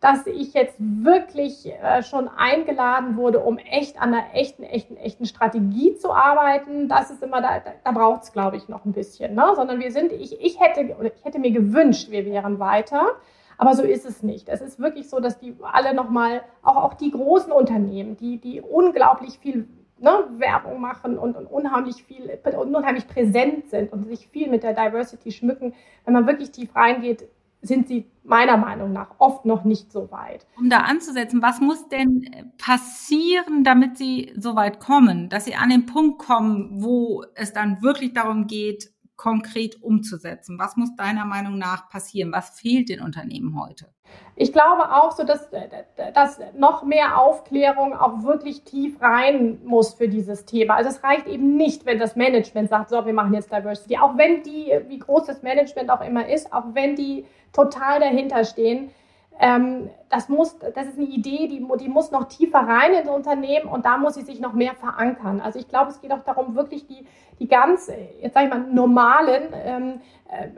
dass 0.00 0.26
ich 0.26 0.54
jetzt 0.54 0.76
wirklich 0.78 1.66
äh, 1.66 2.02
schon 2.02 2.26
eingeladen 2.28 3.16
wurde, 3.16 3.38
um 3.40 3.58
echt 3.58 4.00
an 4.00 4.12
einer 4.12 4.34
echten, 4.34 4.64
echten, 4.64 4.96
echten 4.96 5.26
Strategie 5.26 5.94
zu 5.96 6.12
arbeiten. 6.12 6.88
Das 6.88 7.10
ist 7.10 7.22
immer, 7.22 7.40
da, 7.40 7.62
da 7.84 7.92
braucht 7.92 8.24
es, 8.24 8.32
glaube 8.32 8.56
ich, 8.56 8.68
noch 8.68 8.84
ein 8.84 8.92
bisschen. 8.92 9.34
Ne? 9.34 9.52
Sondern 9.54 9.78
wir 9.78 9.92
sind, 9.92 10.12
ich, 10.12 10.40
ich 10.40 10.58
hätte, 10.58 10.96
oder 10.96 11.12
ich 11.14 11.24
hätte 11.24 11.38
mir 11.38 11.52
gewünscht, 11.52 12.10
wir 12.10 12.24
wären 12.24 12.58
weiter. 12.58 13.12
Aber 13.56 13.74
so 13.74 13.82
ist 13.82 14.06
es 14.06 14.22
nicht. 14.22 14.48
Es 14.48 14.62
ist 14.62 14.80
wirklich 14.80 15.08
so, 15.08 15.20
dass 15.20 15.38
die 15.38 15.54
alle 15.62 15.94
nochmal, 15.94 16.42
auch, 16.62 16.76
auch 16.76 16.94
die 16.94 17.10
großen 17.10 17.52
Unternehmen, 17.52 18.16
die, 18.16 18.38
die 18.38 18.62
unglaublich 18.62 19.38
viel 19.38 19.68
ne, 19.98 20.24
Werbung 20.38 20.80
machen 20.80 21.18
und, 21.18 21.36
und 21.36 21.44
unheimlich 21.46 22.02
viel 22.04 22.38
und 22.58 22.74
unheimlich 22.74 23.06
präsent 23.06 23.68
sind 23.68 23.92
und 23.92 24.08
sich 24.08 24.28
viel 24.28 24.48
mit 24.48 24.62
der 24.62 24.72
Diversity 24.72 25.30
schmücken, 25.30 25.74
wenn 26.06 26.14
man 26.14 26.26
wirklich 26.26 26.50
tief 26.50 26.74
reingeht, 26.74 27.28
sind 27.62 27.88
sie 27.88 28.10
meiner 28.24 28.56
Meinung 28.56 28.92
nach 28.92 29.14
oft 29.18 29.44
noch 29.44 29.64
nicht 29.64 29.92
so 29.92 30.10
weit. 30.10 30.46
Um 30.56 30.70
da 30.70 30.78
anzusetzen, 30.78 31.42
was 31.42 31.60
muss 31.60 31.88
denn 31.88 32.52
passieren, 32.58 33.64
damit 33.64 33.98
sie 33.98 34.32
so 34.36 34.56
weit 34.56 34.80
kommen, 34.80 35.28
dass 35.28 35.44
sie 35.44 35.54
an 35.54 35.70
den 35.70 35.86
Punkt 35.86 36.18
kommen, 36.18 36.82
wo 36.82 37.24
es 37.34 37.52
dann 37.52 37.82
wirklich 37.82 38.12
darum 38.12 38.46
geht, 38.46 38.90
konkret 39.20 39.82
umzusetzen? 39.82 40.58
Was 40.58 40.78
muss 40.78 40.96
deiner 40.96 41.26
Meinung 41.26 41.58
nach 41.58 41.90
passieren? 41.90 42.32
Was 42.32 42.58
fehlt 42.58 42.88
den 42.88 43.02
Unternehmen 43.02 43.60
heute? 43.60 43.84
Ich 44.34 44.50
glaube 44.50 44.90
auch 44.90 45.12
so, 45.12 45.24
dass, 45.24 45.50
dass 46.14 46.40
noch 46.56 46.84
mehr 46.84 47.18
Aufklärung 47.18 47.94
auch 47.94 48.22
wirklich 48.22 48.62
tief 48.64 48.98
rein 49.02 49.60
muss 49.62 49.92
für 49.92 50.08
dieses 50.08 50.46
Thema. 50.46 50.76
Also 50.76 50.88
es 50.88 51.04
reicht 51.04 51.26
eben 51.26 51.58
nicht, 51.58 51.84
wenn 51.84 51.98
das 51.98 52.16
Management 52.16 52.70
sagt, 52.70 52.88
so, 52.88 53.04
wir 53.04 53.12
machen 53.12 53.34
jetzt 53.34 53.52
Diversity. 53.52 53.98
Auch 53.98 54.16
wenn 54.16 54.42
die, 54.42 54.72
wie 54.88 54.98
groß 54.98 55.26
das 55.26 55.42
Management 55.42 55.90
auch 55.90 56.00
immer 56.00 56.26
ist, 56.26 56.50
auch 56.54 56.64
wenn 56.72 56.96
die 56.96 57.26
total 57.52 58.00
dahinter 58.00 58.44
stehen. 58.44 58.90
Ähm, 59.42 59.88
das 60.10 60.28
muss, 60.28 60.58
das 60.58 60.86
ist 60.86 60.98
eine 60.98 61.06
Idee, 61.06 61.48
die, 61.48 61.66
die 61.78 61.88
muss 61.88 62.10
noch 62.10 62.24
tiefer 62.24 62.58
rein 62.58 62.92
ins 62.92 63.08
Unternehmen 63.08 63.68
und 63.68 63.86
da 63.86 63.96
muss 63.96 64.14
sie 64.14 64.22
sich 64.22 64.38
noch 64.38 64.52
mehr 64.52 64.74
verankern. 64.74 65.40
Also 65.40 65.58
ich 65.58 65.66
glaube, 65.66 65.90
es 65.90 66.00
geht 66.00 66.12
auch 66.12 66.24
darum, 66.24 66.54
wirklich 66.56 66.86
die, 66.86 67.06
die 67.38 67.48
ganz, 67.48 67.90
jetzt 68.20 68.34
sage 68.34 68.46
ich 68.46 68.52
mal, 68.52 68.60
normalen 68.60 69.44
ähm, 69.64 70.00
äh, 70.28 70.48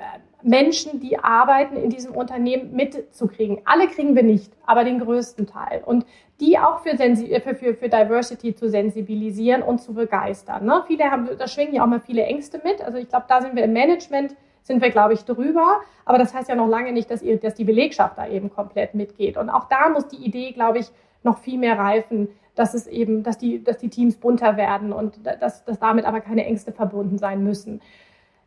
Menschen, 0.42 0.98
die 0.98 1.16
arbeiten 1.16 1.76
in 1.76 1.90
diesem 1.90 2.16
Unternehmen 2.16 2.72
mitzukriegen. 2.72 3.60
Alle 3.64 3.86
kriegen 3.86 4.16
wir 4.16 4.24
nicht, 4.24 4.52
aber 4.66 4.82
den 4.82 4.98
größten 4.98 5.46
Teil. 5.46 5.82
Und 5.84 6.04
die 6.40 6.58
auch 6.58 6.80
für, 6.80 6.96
für, 6.96 7.54
für, 7.54 7.74
für 7.74 7.88
Diversity 7.88 8.52
zu 8.56 8.68
sensibilisieren 8.68 9.62
und 9.62 9.80
zu 9.80 9.94
begeistern. 9.94 10.64
Ne? 10.64 10.82
Viele 10.88 11.04
haben, 11.04 11.28
da 11.38 11.46
schwingen 11.46 11.74
ja 11.74 11.84
auch 11.84 11.86
mal 11.86 12.00
viele 12.00 12.24
Ängste 12.24 12.60
mit. 12.64 12.82
Also 12.82 12.98
ich 12.98 13.08
glaube, 13.08 13.26
da 13.28 13.40
sind 13.40 13.54
wir 13.54 13.62
im 13.62 13.72
Management 13.72 14.34
sind 14.62 14.82
wir, 14.82 14.90
glaube 14.90 15.14
ich, 15.14 15.24
drüber. 15.24 15.80
Aber 16.04 16.18
das 16.18 16.34
heißt 16.34 16.48
ja 16.48 16.54
noch 16.54 16.68
lange 16.68 16.92
nicht, 16.92 17.10
dass, 17.10 17.22
ihr, 17.22 17.38
dass 17.38 17.54
die 17.54 17.64
Belegschaft 17.64 18.18
da 18.18 18.26
eben 18.26 18.50
komplett 18.50 18.94
mitgeht. 18.94 19.36
Und 19.36 19.50
auch 19.50 19.68
da 19.68 19.88
muss 19.88 20.08
die 20.08 20.24
Idee, 20.24 20.52
glaube 20.52 20.78
ich, 20.78 20.90
noch 21.22 21.38
viel 21.38 21.58
mehr 21.58 21.78
reifen, 21.78 22.28
dass 22.54 22.74
es 22.74 22.86
eben, 22.86 23.22
dass 23.22 23.38
die, 23.38 23.62
dass 23.62 23.78
die 23.78 23.88
Teams 23.88 24.16
bunter 24.16 24.56
werden 24.56 24.92
und 24.92 25.20
dass, 25.24 25.64
dass 25.64 25.78
damit 25.78 26.04
aber 26.04 26.20
keine 26.20 26.44
Ängste 26.44 26.72
verbunden 26.72 27.18
sein 27.18 27.42
müssen 27.42 27.80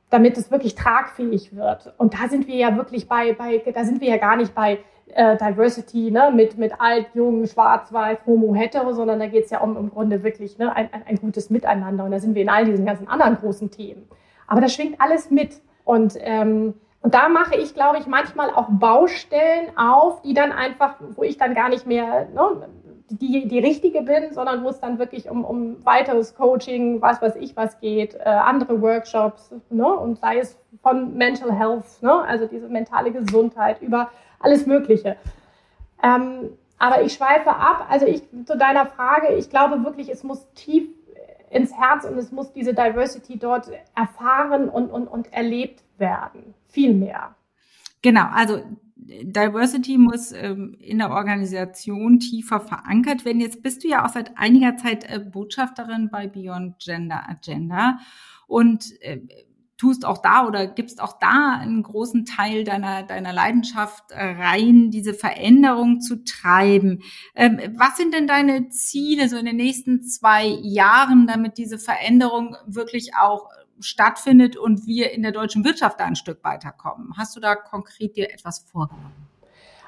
damit 0.09 0.37
es 0.37 0.51
wirklich 0.51 0.75
tragfähig 0.75 1.55
wird. 1.55 1.93
Und 1.97 2.13
da 2.13 2.27
sind 2.29 2.47
wir 2.47 2.55
ja 2.55 2.77
wirklich 2.77 3.07
bei, 3.07 3.33
bei 3.33 3.61
da 3.73 3.83
sind 3.83 4.01
wir 4.01 4.09
ja 4.09 4.17
gar 4.17 4.37
nicht 4.37 4.53
bei 4.53 4.79
äh, 5.07 5.37
Diversity, 5.37 6.11
ne, 6.11 6.31
mit, 6.33 6.57
mit 6.57 6.79
alt, 6.79 7.07
jung, 7.13 7.45
schwarz, 7.47 7.91
weiß, 7.91 8.19
homo, 8.25 8.55
hetero, 8.55 8.93
sondern 8.93 9.19
da 9.19 9.27
geht 9.27 9.45
es 9.45 9.51
ja 9.51 9.59
um 9.59 9.75
im 9.77 9.89
Grunde 9.89 10.23
wirklich 10.23 10.57
ne, 10.57 10.75
ein, 10.75 10.89
ein 11.05 11.17
gutes 11.17 11.49
Miteinander. 11.49 12.05
Und 12.05 12.11
da 12.11 12.19
sind 12.19 12.35
wir 12.35 12.41
in 12.41 12.49
all 12.49 12.65
diesen 12.65 12.85
ganzen 12.85 13.07
anderen 13.07 13.35
großen 13.37 13.71
Themen. 13.71 14.07
Aber 14.47 14.61
das 14.61 14.73
schwingt 14.73 15.01
alles 15.01 15.31
mit. 15.31 15.61
Und, 15.85 16.15
ähm, 16.19 16.73
und 17.01 17.13
da 17.13 17.29
mache 17.29 17.55
ich, 17.55 17.73
glaube 17.73 17.99
ich, 17.99 18.07
manchmal 18.07 18.49
auch 18.49 18.67
Baustellen 18.69 19.77
auf, 19.77 20.21
die 20.23 20.33
dann 20.33 20.51
einfach, 20.51 20.95
wo 21.15 21.23
ich 21.23 21.37
dann 21.37 21.53
gar 21.53 21.69
nicht 21.69 21.85
mehr 21.85 22.27
ne, 22.33 22.67
die, 23.09 23.47
die 23.47 23.59
richtige 23.59 24.01
bin, 24.01 24.33
sondern 24.33 24.63
wo 24.63 24.69
es 24.69 24.79
dann 24.79 24.97
wirklich 24.97 25.29
um, 25.29 25.45
um 25.45 25.85
weiteres 25.85 26.35
Coaching, 26.35 27.01
was 27.01 27.21
weiß 27.21 27.35
ich 27.35 27.55
was 27.55 27.79
geht, 27.79 28.15
äh, 28.15 28.23
andere 28.23 28.81
Workshops, 28.81 29.53
ne? 29.69 29.87
und 29.87 30.17
sei 30.17 30.39
es 30.39 30.57
von 30.81 31.15
Mental 31.15 31.53
Health, 31.53 32.01
ne? 32.01 32.11
also 32.23 32.47
diese 32.47 32.67
mentale 32.67 33.11
Gesundheit, 33.11 33.81
über 33.81 34.09
alles 34.39 34.65
Mögliche. 34.65 35.15
Ähm, 36.03 36.49
aber 36.77 37.03
ich 37.03 37.13
schweife 37.13 37.51
ab. 37.51 37.87
Also 37.89 38.05
ich 38.05 38.23
zu 38.45 38.57
deiner 38.57 38.85
Frage, 38.85 39.33
ich 39.35 39.49
glaube 39.49 39.83
wirklich, 39.83 40.09
es 40.09 40.23
muss 40.23 40.51
tief 40.53 40.87
ins 41.49 41.73
Herz 41.73 42.05
und 42.05 42.17
es 42.17 42.31
muss 42.31 42.51
diese 42.53 42.73
Diversity 42.73 43.37
dort 43.37 43.69
erfahren 43.95 44.69
und, 44.69 44.89
und, 44.89 45.07
und 45.07 45.31
erlebt 45.33 45.83
werden. 45.97 46.53
Viel 46.67 46.93
mehr. 46.93 47.35
Genau, 48.01 48.27
also 48.31 48.61
Diversity 48.95 49.97
muss 49.97 50.31
ähm, 50.31 50.77
in 50.79 50.97
der 50.97 51.11
Organisation 51.11 52.19
tiefer 52.19 52.59
verankert 52.59 53.25
werden. 53.25 53.39
Jetzt 53.39 53.61
bist 53.61 53.83
du 53.83 53.87
ja 53.87 54.05
auch 54.05 54.09
seit 54.09 54.37
einiger 54.37 54.77
Zeit 54.77 55.03
äh, 55.09 55.19
Botschafterin 55.19 56.09
bei 56.09 56.27
Beyond 56.27 56.79
Gender 56.79 57.29
Agenda 57.29 57.99
und 58.47 58.99
äh, 59.01 59.21
tust 59.85 60.03
auch 60.03 60.17
da 60.17 60.47
oder 60.47 60.65
gibst 60.65 60.99
auch 60.99 61.19
da 61.19 61.59
einen 61.61 61.83
großen 61.83 62.25
Teil 62.25 62.63
deiner, 62.63 63.03
deiner 63.03 63.31
Leidenschaft 63.31 64.09
äh, 64.09 64.19
rein, 64.19 64.89
diese 64.89 65.13
Veränderung 65.13 66.01
zu 66.01 66.23
treiben. 66.23 67.03
Ähm, 67.35 67.59
was 67.77 67.95
sind 67.95 68.11
denn 68.11 68.25
deine 68.25 68.69
Ziele 68.69 69.29
so 69.29 69.37
in 69.37 69.45
den 69.45 69.57
nächsten 69.57 70.01
zwei 70.01 70.45
Jahren, 70.47 71.27
damit 71.27 71.59
diese 71.59 71.77
Veränderung 71.77 72.57
wirklich 72.65 73.15
auch 73.15 73.47
stattfindet 73.79 74.57
und 74.57 74.87
wir 74.87 75.11
in 75.11 75.21
der 75.21 75.31
deutschen 75.31 75.63
Wirtschaft 75.63 75.99
da 75.99 76.05
ein 76.05 76.15
Stück 76.15 76.43
weiterkommen? 76.43 77.13
Hast 77.15 77.35
du 77.35 77.39
da 77.39 77.53
konkret 77.53 78.15
dir 78.15 78.33
etwas 78.33 78.65
vorgenommen? 78.71 79.13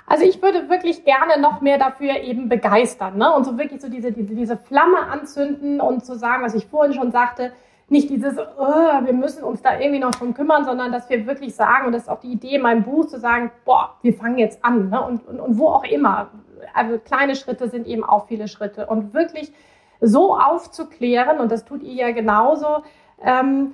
Also 0.06 0.26
ich 0.26 0.44
würde 0.44 0.70
wirklich 0.70 1.06
gerne 1.06 1.42
noch 1.42 1.62
mehr 1.62 1.80
dafür 1.80 2.18
eben 2.22 2.50
begeistern 2.50 3.18
ne? 3.18 3.34
und 3.34 3.46
so 3.46 3.58
wirklich 3.58 3.82
so 3.82 3.90
diese, 3.90 4.12
diese, 4.12 4.36
diese 4.36 4.58
Flamme 4.58 5.08
anzünden 5.08 5.82
und 5.82 6.06
zu 6.06 6.16
sagen, 6.16 6.44
was 6.44 6.54
ich 6.54 6.68
vorhin 6.68 6.94
schon 6.94 7.12
sagte, 7.12 7.52
nicht 7.90 8.10
dieses, 8.10 8.38
oh, 8.38 9.06
wir 9.06 9.14
müssen 9.14 9.44
uns 9.44 9.62
da 9.62 9.80
irgendwie 9.80 10.00
noch 10.00 10.12
drum 10.12 10.34
kümmern, 10.34 10.66
sondern 10.66 10.92
dass 10.92 11.10
wir 11.10 11.26
wirklich 11.26 11.56
sagen, 11.56 11.88
und 11.88 11.94
das 11.94 12.04
ist 12.04 12.10
auch 12.10 12.20
die 12.20 12.32
Idee 12.34 12.56
in 12.56 12.62
meinem 12.62 12.84
Buch, 12.84 13.08
zu 13.08 13.20
sagen, 13.20 13.52
boah, 13.64 13.96
wir 14.02 14.14
fangen 14.14 14.38
jetzt 14.38 14.64
an. 14.64 14.90
Ne? 14.90 15.02
Und, 15.02 15.26
und, 15.28 15.40
und 15.40 15.58
wo 15.58 15.70
auch 15.70 15.86
immer. 15.86 16.32
Also 16.74 17.00
kleine 17.00 17.36
Schritte 17.36 17.70
sind 17.70 17.88
eben 17.88 18.04
auch 18.04 18.28
viele 18.28 18.48
Schritte. 18.48 18.88
Und 18.88 19.14
wirklich 19.14 19.54
so 20.02 20.38
aufzuklären, 20.38 21.40
und 21.40 21.52
das 21.52 21.64
tut 21.64 21.82
ihr 21.82 21.94
ja 21.94 22.12
genauso, 22.12 22.84
ähm, 23.24 23.74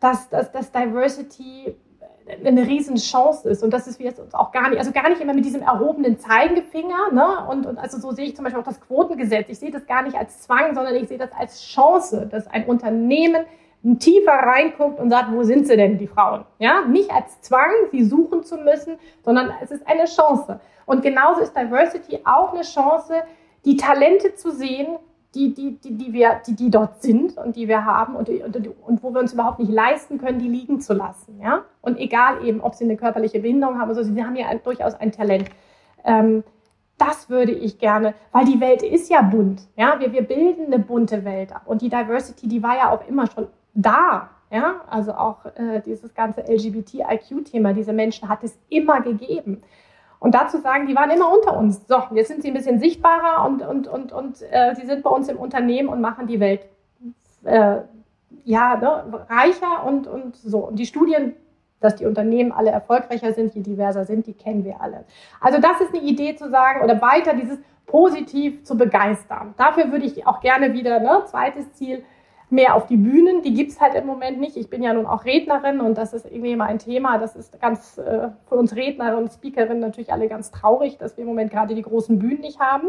dass, 0.00 0.28
dass, 0.30 0.50
dass 0.50 0.72
Diversity 0.72 1.76
eine 2.44 2.66
Riesenchance 2.66 3.48
ist. 3.48 3.62
Und 3.62 3.72
das 3.72 3.86
ist 3.86 3.98
wir 3.98 4.06
jetzt 4.06 4.20
uns 4.20 4.34
auch 4.34 4.52
gar 4.52 4.68
nicht, 4.68 4.78
also 4.78 4.92
gar 4.92 5.08
nicht 5.08 5.20
immer 5.20 5.34
mit 5.34 5.44
diesem 5.44 5.62
erhobenen 5.62 6.18
Zeigefinger. 6.18 7.12
Ne? 7.12 7.46
Und, 7.48 7.66
und 7.66 7.78
also 7.78 7.98
so 7.98 8.12
sehe 8.12 8.26
ich 8.26 8.36
zum 8.36 8.44
Beispiel 8.44 8.60
auch 8.60 8.66
das 8.66 8.80
Quotengesetz. 8.80 9.46
Ich 9.48 9.58
sehe 9.58 9.70
das 9.70 9.86
gar 9.86 10.02
nicht 10.02 10.16
als 10.16 10.42
Zwang, 10.42 10.74
sondern 10.74 10.94
ich 10.94 11.08
sehe 11.08 11.18
das 11.18 11.30
als 11.32 11.62
Chance, 11.62 12.28
dass 12.30 12.46
ein 12.46 12.66
Unternehmen 12.66 13.44
tiefer 13.98 14.32
reinguckt 14.32 15.00
und 15.00 15.10
sagt, 15.10 15.32
wo 15.32 15.42
sind 15.42 15.66
sie 15.66 15.76
denn, 15.76 15.98
die 15.98 16.06
Frauen? 16.06 16.44
Ja, 16.58 16.82
nicht 16.82 17.10
als 17.10 17.40
Zwang, 17.40 17.70
sie 17.90 18.04
suchen 18.04 18.44
zu 18.44 18.56
müssen, 18.56 18.96
sondern 19.24 19.52
es 19.60 19.72
ist 19.72 19.86
eine 19.88 20.04
Chance. 20.04 20.60
Und 20.86 21.02
genauso 21.02 21.40
ist 21.40 21.56
Diversity 21.56 22.20
auch 22.24 22.52
eine 22.52 22.62
Chance, 22.62 23.22
die 23.64 23.76
Talente 23.76 24.34
zu 24.34 24.52
sehen, 24.52 24.98
die, 25.34 25.54
die, 25.54 25.78
die, 25.78 25.96
die, 25.96 26.12
wir, 26.12 26.40
die, 26.46 26.54
die 26.54 26.70
dort 26.70 27.00
sind 27.00 27.38
und 27.38 27.56
die 27.56 27.66
wir 27.66 27.84
haben 27.84 28.16
und, 28.16 28.28
und, 28.28 28.68
und 28.82 29.02
wo 29.02 29.14
wir 29.14 29.20
uns 29.20 29.32
überhaupt 29.32 29.58
nicht 29.58 29.72
leisten 29.72 30.18
können, 30.18 30.38
die 30.38 30.48
liegen 30.48 30.80
zu 30.80 30.92
lassen. 30.92 31.40
Ja? 31.40 31.64
Und 31.80 31.98
egal 31.98 32.44
eben, 32.44 32.60
ob 32.60 32.74
sie 32.74 32.84
eine 32.84 32.96
körperliche 32.96 33.40
Behinderung 33.40 33.78
haben, 33.78 33.88
also 33.88 34.02
sie 34.02 34.22
haben 34.22 34.36
ja 34.36 34.48
ein, 34.48 34.62
durchaus 34.62 34.94
ein 34.94 35.10
Talent. 35.10 35.48
Ähm, 36.04 36.44
das 36.98 37.30
würde 37.30 37.52
ich 37.52 37.78
gerne, 37.78 38.14
weil 38.30 38.44
die 38.44 38.60
Welt 38.60 38.82
ist 38.82 39.10
ja 39.10 39.22
bunt. 39.22 39.62
Ja? 39.76 39.98
Wir, 39.98 40.12
wir 40.12 40.22
bilden 40.22 40.66
eine 40.66 40.78
bunte 40.78 41.24
Welt 41.24 41.54
ab. 41.54 41.62
Und 41.64 41.80
die 41.80 41.88
Diversity, 41.88 42.46
die 42.46 42.62
war 42.62 42.76
ja 42.76 42.92
auch 42.92 43.06
immer 43.08 43.26
schon 43.26 43.46
da. 43.72 44.28
Ja? 44.50 44.82
Also 44.90 45.12
auch 45.12 45.46
äh, 45.46 45.80
dieses 45.80 46.12
ganze 46.12 46.42
LGBTIQ-Thema, 46.42 47.72
diese 47.72 47.94
Menschen 47.94 48.28
hat 48.28 48.44
es 48.44 48.58
immer 48.68 49.00
gegeben. 49.00 49.62
Und 50.22 50.36
dazu 50.36 50.58
sagen, 50.58 50.86
die 50.86 50.94
waren 50.94 51.10
immer 51.10 51.32
unter 51.32 51.56
uns. 51.58 51.84
So, 51.88 52.00
jetzt 52.12 52.28
sind 52.28 52.42
sie 52.42 52.48
ein 52.48 52.54
bisschen 52.54 52.78
sichtbarer 52.78 53.44
und, 53.44 53.60
und, 53.60 53.88
und, 53.88 54.12
und 54.12 54.40
äh, 54.52 54.72
sie 54.76 54.86
sind 54.86 55.02
bei 55.02 55.10
uns 55.10 55.28
im 55.28 55.36
Unternehmen 55.36 55.88
und 55.88 56.00
machen 56.00 56.28
die 56.28 56.38
Welt 56.38 56.60
äh, 57.42 57.78
ja, 58.44 58.76
ne, 58.76 59.24
reicher 59.28 59.84
und, 59.84 60.06
und 60.06 60.36
so. 60.36 60.58
Und 60.58 60.78
die 60.78 60.86
Studien, 60.86 61.34
dass 61.80 61.96
die 61.96 62.06
Unternehmen 62.06 62.52
alle 62.52 62.70
erfolgreicher 62.70 63.32
sind, 63.32 63.52
je 63.56 63.62
diverser 63.62 64.04
sind, 64.04 64.28
die 64.28 64.34
kennen 64.34 64.64
wir 64.64 64.80
alle. 64.80 65.06
Also 65.40 65.60
das 65.60 65.80
ist 65.80 65.92
eine 65.92 66.04
Idee 66.04 66.36
zu 66.36 66.50
sagen 66.50 66.84
oder 66.84 67.02
weiter 67.02 67.34
dieses 67.34 67.58
positiv 67.86 68.62
zu 68.62 68.76
begeistern. 68.76 69.54
Dafür 69.56 69.90
würde 69.90 70.06
ich 70.06 70.24
auch 70.24 70.40
gerne 70.40 70.72
wieder, 70.72 71.00
ne, 71.00 71.24
zweites 71.26 71.72
Ziel, 71.74 72.04
mehr 72.52 72.76
auf 72.76 72.86
die 72.86 72.96
Bühnen. 72.96 73.42
Die 73.42 73.54
gibt's 73.54 73.80
halt 73.80 73.94
im 73.94 74.06
Moment 74.06 74.38
nicht. 74.38 74.56
Ich 74.56 74.70
bin 74.70 74.82
ja 74.82 74.92
nun 74.92 75.06
auch 75.06 75.24
Rednerin 75.24 75.80
und 75.80 75.96
das 75.96 76.12
ist 76.12 76.26
irgendwie 76.26 76.52
immer 76.52 76.66
ein 76.66 76.78
Thema. 76.78 77.18
Das 77.18 77.34
ist 77.34 77.60
ganz 77.60 77.98
äh, 77.98 78.28
für 78.46 78.54
uns 78.54 78.76
Redner 78.76 79.16
und 79.16 79.32
Speakerinnen 79.32 79.80
natürlich 79.80 80.12
alle 80.12 80.28
ganz 80.28 80.50
traurig, 80.50 80.98
dass 80.98 81.16
wir 81.16 81.22
im 81.22 81.28
Moment 81.28 81.50
gerade 81.50 81.74
die 81.74 81.82
großen 81.82 82.18
Bühnen 82.18 82.40
nicht 82.40 82.60
haben. 82.60 82.88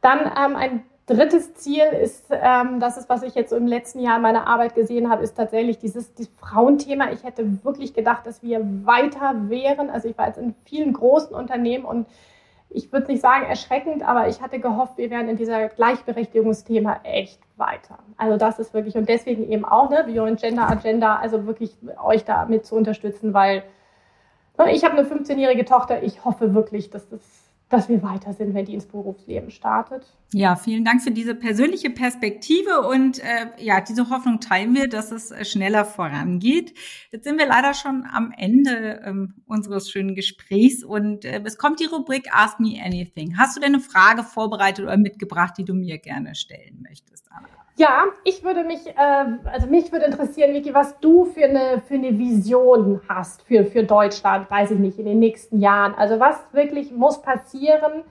Dann 0.00 0.20
ähm, 0.20 0.56
ein 0.56 0.82
drittes 1.06 1.54
Ziel 1.54 1.84
ist, 1.84 2.26
ähm, 2.30 2.80
das 2.80 2.96
ist, 2.96 3.08
was 3.08 3.22
ich 3.22 3.34
jetzt 3.34 3.50
so 3.50 3.56
im 3.56 3.66
letzten 3.66 4.00
Jahr 4.00 4.16
in 4.16 4.22
meiner 4.22 4.46
Arbeit 4.46 4.74
gesehen 4.74 5.08
habe, 5.08 5.22
ist 5.22 5.36
tatsächlich 5.36 5.78
dieses, 5.78 6.14
dieses 6.14 6.32
Frauenthema. 6.36 7.10
Ich 7.12 7.24
hätte 7.24 7.64
wirklich 7.64 7.94
gedacht, 7.94 8.26
dass 8.26 8.42
wir 8.42 8.60
weiter 8.84 9.48
wären. 9.48 9.90
Also 9.90 10.08
ich 10.08 10.18
war 10.18 10.26
jetzt 10.26 10.38
in 10.38 10.54
vielen 10.64 10.92
großen 10.92 11.34
Unternehmen 11.34 11.84
und 11.84 12.06
ich 12.68 12.92
würde 12.92 13.10
nicht 13.12 13.22
sagen 13.22 13.46
erschreckend, 13.46 14.06
aber 14.06 14.28
ich 14.28 14.40
hatte 14.40 14.58
gehofft, 14.58 14.98
wir 14.98 15.10
wären 15.10 15.28
in 15.28 15.36
dieser 15.36 15.68
Gleichberechtigungsthema 15.68 17.00
echt 17.04 17.40
weiter. 17.56 17.98
Also 18.16 18.36
das 18.36 18.58
ist 18.58 18.74
wirklich, 18.74 18.96
und 18.96 19.08
deswegen 19.08 19.50
eben 19.50 19.64
auch, 19.64 19.88
ne, 19.90 20.04
Beyond 20.04 20.40
Gender 20.40 20.68
Agenda, 20.68 21.16
also 21.16 21.46
wirklich 21.46 21.76
euch 22.02 22.24
da 22.24 22.44
mit 22.46 22.66
zu 22.66 22.74
unterstützen, 22.74 23.32
weil 23.32 23.62
ne, 24.58 24.72
ich 24.72 24.84
habe 24.84 24.98
eine 24.98 25.08
15-jährige 25.08 25.64
Tochter, 25.64 26.02
ich 26.02 26.24
hoffe 26.24 26.54
wirklich, 26.54 26.90
dass 26.90 27.08
das 27.08 27.45
dass 27.68 27.88
wir 27.88 28.02
weiter 28.02 28.32
sind, 28.32 28.54
wenn 28.54 28.64
die 28.64 28.74
ins 28.74 28.86
Berufsleben 28.86 29.50
startet. 29.50 30.06
Ja, 30.32 30.54
vielen 30.54 30.84
Dank 30.84 31.02
für 31.02 31.10
diese 31.10 31.34
persönliche 31.34 31.90
Perspektive 31.90 32.82
und 32.82 33.18
äh, 33.18 33.48
ja, 33.58 33.80
diese 33.80 34.08
Hoffnung 34.08 34.38
teilen 34.40 34.74
wir, 34.74 34.88
dass 34.88 35.10
es 35.10 35.32
äh, 35.32 35.44
schneller 35.44 35.84
vorangeht. 35.84 36.74
Jetzt 37.10 37.24
sind 37.24 37.38
wir 37.38 37.46
leider 37.46 37.74
schon 37.74 38.04
am 38.04 38.32
Ende 38.36 39.02
ähm, 39.04 39.34
unseres 39.46 39.90
schönen 39.90 40.14
Gesprächs 40.14 40.84
und 40.84 41.24
äh, 41.24 41.42
es 41.44 41.58
kommt 41.58 41.80
die 41.80 41.86
Rubrik 41.86 42.28
Ask 42.32 42.60
Me 42.60 42.80
Anything. 42.80 43.36
Hast 43.36 43.56
du 43.56 43.60
denn 43.60 43.74
eine 43.74 43.82
Frage 43.82 44.22
vorbereitet 44.22 44.84
oder 44.84 44.96
mitgebracht, 44.96 45.54
die 45.58 45.64
du 45.64 45.74
mir 45.74 45.98
gerne 45.98 46.36
stellen 46.36 46.84
möchtest, 46.88 47.26
Anna? 47.32 47.65
Ja, 47.78 48.04
ich 48.24 48.42
würde 48.42 48.64
mich, 48.64 48.86
äh, 48.86 49.26
also 49.52 49.66
mich 49.66 49.92
würde 49.92 50.06
interessieren, 50.06 50.54
Vicky, 50.54 50.72
was 50.72 50.98
du 51.00 51.26
für 51.26 51.44
eine, 51.44 51.82
für 51.86 51.94
eine 51.94 52.18
Vision 52.18 53.02
hast 53.06 53.42
für, 53.42 53.64
für 53.64 53.84
Deutschland, 53.84 54.50
weiß 54.50 54.70
ich 54.70 54.78
nicht, 54.78 54.98
in 54.98 55.04
den 55.04 55.18
nächsten 55.18 55.60
Jahren. 55.60 55.94
Also 55.94 56.18
was 56.18 56.38
wirklich 56.52 56.90
muss 56.90 57.20
passieren, 57.20 58.02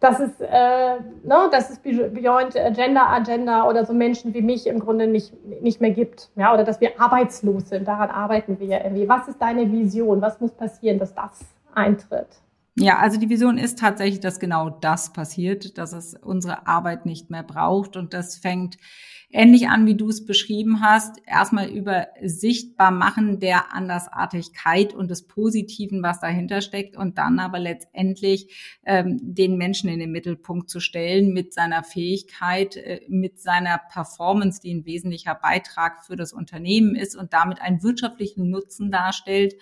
dass 0.00 0.18
es, 0.18 0.40
äh, 0.40 0.96
ne, 1.22 1.48
dass 1.52 1.70
es 1.70 1.78
Beyond 1.78 2.54
Gender 2.74 3.08
Agenda 3.08 3.68
oder 3.68 3.84
so 3.84 3.92
Menschen 3.92 4.34
wie 4.34 4.42
mich 4.42 4.66
im 4.66 4.80
Grunde 4.80 5.06
nicht, 5.06 5.32
nicht 5.62 5.80
mehr 5.80 5.92
gibt. 5.92 6.30
Ja, 6.34 6.52
oder 6.52 6.64
dass 6.64 6.80
wir 6.80 7.00
arbeitslos 7.00 7.68
sind. 7.68 7.86
Daran 7.86 8.10
arbeiten 8.10 8.58
wir 8.58 8.66
ja 8.66 8.84
irgendwie. 8.84 9.08
Was 9.08 9.28
ist 9.28 9.40
deine 9.40 9.70
Vision? 9.70 10.20
Was 10.20 10.40
muss 10.40 10.50
passieren, 10.50 10.98
dass 10.98 11.14
das 11.14 11.40
eintritt? 11.74 12.28
Ja, 12.78 12.98
also 12.98 13.18
die 13.18 13.30
Vision 13.30 13.56
ist 13.56 13.78
tatsächlich, 13.78 14.20
dass 14.20 14.38
genau 14.38 14.68
das 14.68 15.14
passiert, 15.14 15.78
dass 15.78 15.94
es 15.94 16.14
unsere 16.14 16.66
Arbeit 16.66 17.06
nicht 17.06 17.30
mehr 17.30 17.42
braucht. 17.42 17.96
Und 17.96 18.12
das 18.12 18.36
fängt 18.36 18.76
ähnlich 19.30 19.68
an, 19.68 19.86
wie 19.86 19.94
du 19.94 20.10
es 20.10 20.26
beschrieben 20.26 20.82
hast. 20.82 21.16
Erstmal 21.26 21.70
über 21.70 22.08
sichtbar 22.22 22.90
machen 22.90 23.40
der 23.40 23.72
Andersartigkeit 23.74 24.92
und 24.92 25.10
des 25.10 25.26
Positiven, 25.26 26.02
was 26.02 26.20
dahinter 26.20 26.60
steckt. 26.60 26.98
Und 26.98 27.16
dann 27.16 27.38
aber 27.38 27.58
letztendlich 27.58 28.78
ähm, 28.84 29.20
den 29.22 29.56
Menschen 29.56 29.88
in 29.88 29.98
den 29.98 30.12
Mittelpunkt 30.12 30.68
zu 30.68 30.78
stellen 30.78 31.32
mit 31.32 31.54
seiner 31.54 31.82
Fähigkeit, 31.82 32.76
äh, 32.76 33.00
mit 33.08 33.40
seiner 33.40 33.80
Performance, 33.90 34.60
die 34.60 34.74
ein 34.74 34.84
wesentlicher 34.84 35.34
Beitrag 35.34 36.04
für 36.04 36.16
das 36.16 36.34
Unternehmen 36.34 36.94
ist 36.94 37.16
und 37.16 37.32
damit 37.32 37.62
einen 37.62 37.82
wirtschaftlichen 37.82 38.50
Nutzen 38.50 38.90
darstellt 38.90 39.54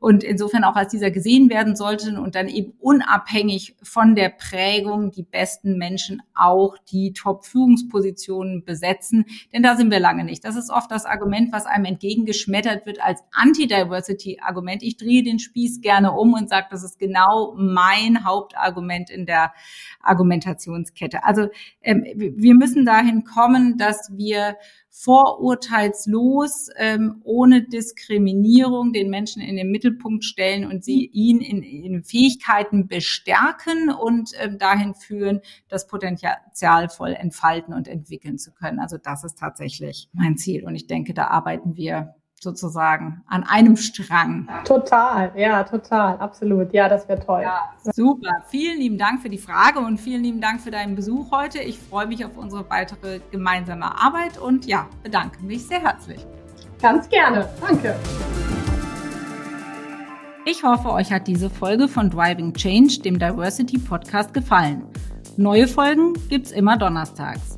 und 0.00 0.22
insofern 0.22 0.64
auch 0.64 0.76
als 0.76 0.90
dieser 0.90 1.10
gesehen 1.10 1.50
werden 1.50 1.76
sollten 1.76 2.18
und 2.18 2.34
dann 2.34 2.48
eben 2.48 2.72
unabhängig 2.78 3.76
von 3.82 4.14
der 4.14 4.28
Prägung 4.28 5.10
die 5.10 5.22
besten 5.22 5.76
Menschen 5.76 6.22
auch 6.34 6.76
die 6.90 7.12
Top-Führungspositionen 7.12 8.64
besetzen. 8.64 9.24
Denn 9.52 9.62
da 9.62 9.76
sind 9.76 9.90
wir 9.90 10.00
lange 10.00 10.24
nicht. 10.24 10.44
Das 10.44 10.56
ist 10.56 10.70
oft 10.70 10.90
das 10.90 11.04
Argument, 11.04 11.52
was 11.52 11.66
einem 11.66 11.84
entgegengeschmettert 11.86 12.86
wird 12.86 13.02
als 13.02 13.22
Anti-Diversity-Argument. 13.32 14.82
Ich 14.82 14.96
drehe 14.96 15.22
den 15.22 15.38
Spieß 15.38 15.80
gerne 15.80 16.12
um 16.12 16.34
und 16.34 16.48
sage, 16.48 16.68
das 16.70 16.84
ist 16.84 16.98
genau 16.98 17.54
mein 17.56 18.24
Hauptargument 18.24 19.10
in 19.10 19.26
der 19.26 19.52
Argumentationskette. 20.00 21.24
Also 21.24 21.48
ähm, 21.82 22.04
wir 22.14 22.54
müssen 22.54 22.84
dahin 22.84 23.24
kommen, 23.24 23.76
dass 23.78 24.10
wir 24.14 24.56
vorurteilslos, 25.00 26.70
ähm, 26.76 27.20
ohne 27.22 27.62
Diskriminierung 27.62 28.92
den 28.92 29.10
Menschen 29.10 29.40
in 29.40 29.54
den 29.54 29.70
Mittelpunkt 29.70 30.24
stellen 30.24 30.66
und 30.66 30.84
sie 30.84 31.06
ihn 31.06 31.40
in, 31.40 31.62
in 31.62 32.02
Fähigkeiten 32.02 32.88
bestärken 32.88 33.90
und 33.90 34.32
ähm, 34.38 34.58
dahin 34.58 34.94
führen, 34.94 35.40
das 35.68 35.86
Potenzial 35.86 36.88
voll 36.88 37.12
entfalten 37.12 37.74
und 37.74 37.86
entwickeln 37.86 38.38
zu 38.38 38.52
können. 38.52 38.80
Also 38.80 38.98
das 38.98 39.22
ist 39.22 39.38
tatsächlich 39.38 40.08
mein 40.12 40.36
Ziel 40.36 40.64
und 40.64 40.74
ich 40.74 40.88
denke, 40.88 41.14
da 41.14 41.28
arbeiten 41.28 41.76
wir 41.76 42.16
sozusagen 42.42 43.22
an 43.26 43.44
einem 43.44 43.76
Strang. 43.76 44.48
Total, 44.64 45.32
ja, 45.36 45.64
total, 45.64 46.16
absolut. 46.18 46.72
Ja, 46.72 46.88
das 46.88 47.08
wäre 47.08 47.24
toll. 47.24 47.42
Ja, 47.42 47.72
super. 47.92 48.30
Vielen 48.48 48.78
lieben 48.78 48.98
Dank 48.98 49.20
für 49.22 49.28
die 49.28 49.38
Frage 49.38 49.80
und 49.80 49.98
vielen 49.98 50.22
lieben 50.22 50.40
Dank 50.40 50.60
für 50.60 50.70
deinen 50.70 50.94
Besuch 50.94 51.30
heute. 51.30 51.58
Ich 51.60 51.78
freue 51.78 52.06
mich 52.06 52.24
auf 52.24 52.36
unsere 52.36 52.68
weitere 52.70 53.20
gemeinsame 53.30 54.00
Arbeit 54.00 54.38
und 54.38 54.66
ja, 54.66 54.86
bedanke 55.02 55.42
mich 55.44 55.66
sehr 55.66 55.80
herzlich. 55.80 56.24
Ganz 56.80 57.08
gerne. 57.08 57.48
Danke. 57.60 57.96
Ich 60.44 60.62
hoffe, 60.62 60.90
euch 60.92 61.12
hat 61.12 61.26
diese 61.26 61.50
Folge 61.50 61.88
von 61.88 62.08
Driving 62.08 62.54
Change, 62.54 63.00
dem 63.00 63.18
Diversity 63.18 63.78
Podcast, 63.78 64.32
gefallen. 64.32 64.82
Neue 65.36 65.68
Folgen 65.68 66.14
gibt's 66.30 66.52
immer 66.52 66.78
donnerstags. 66.78 67.57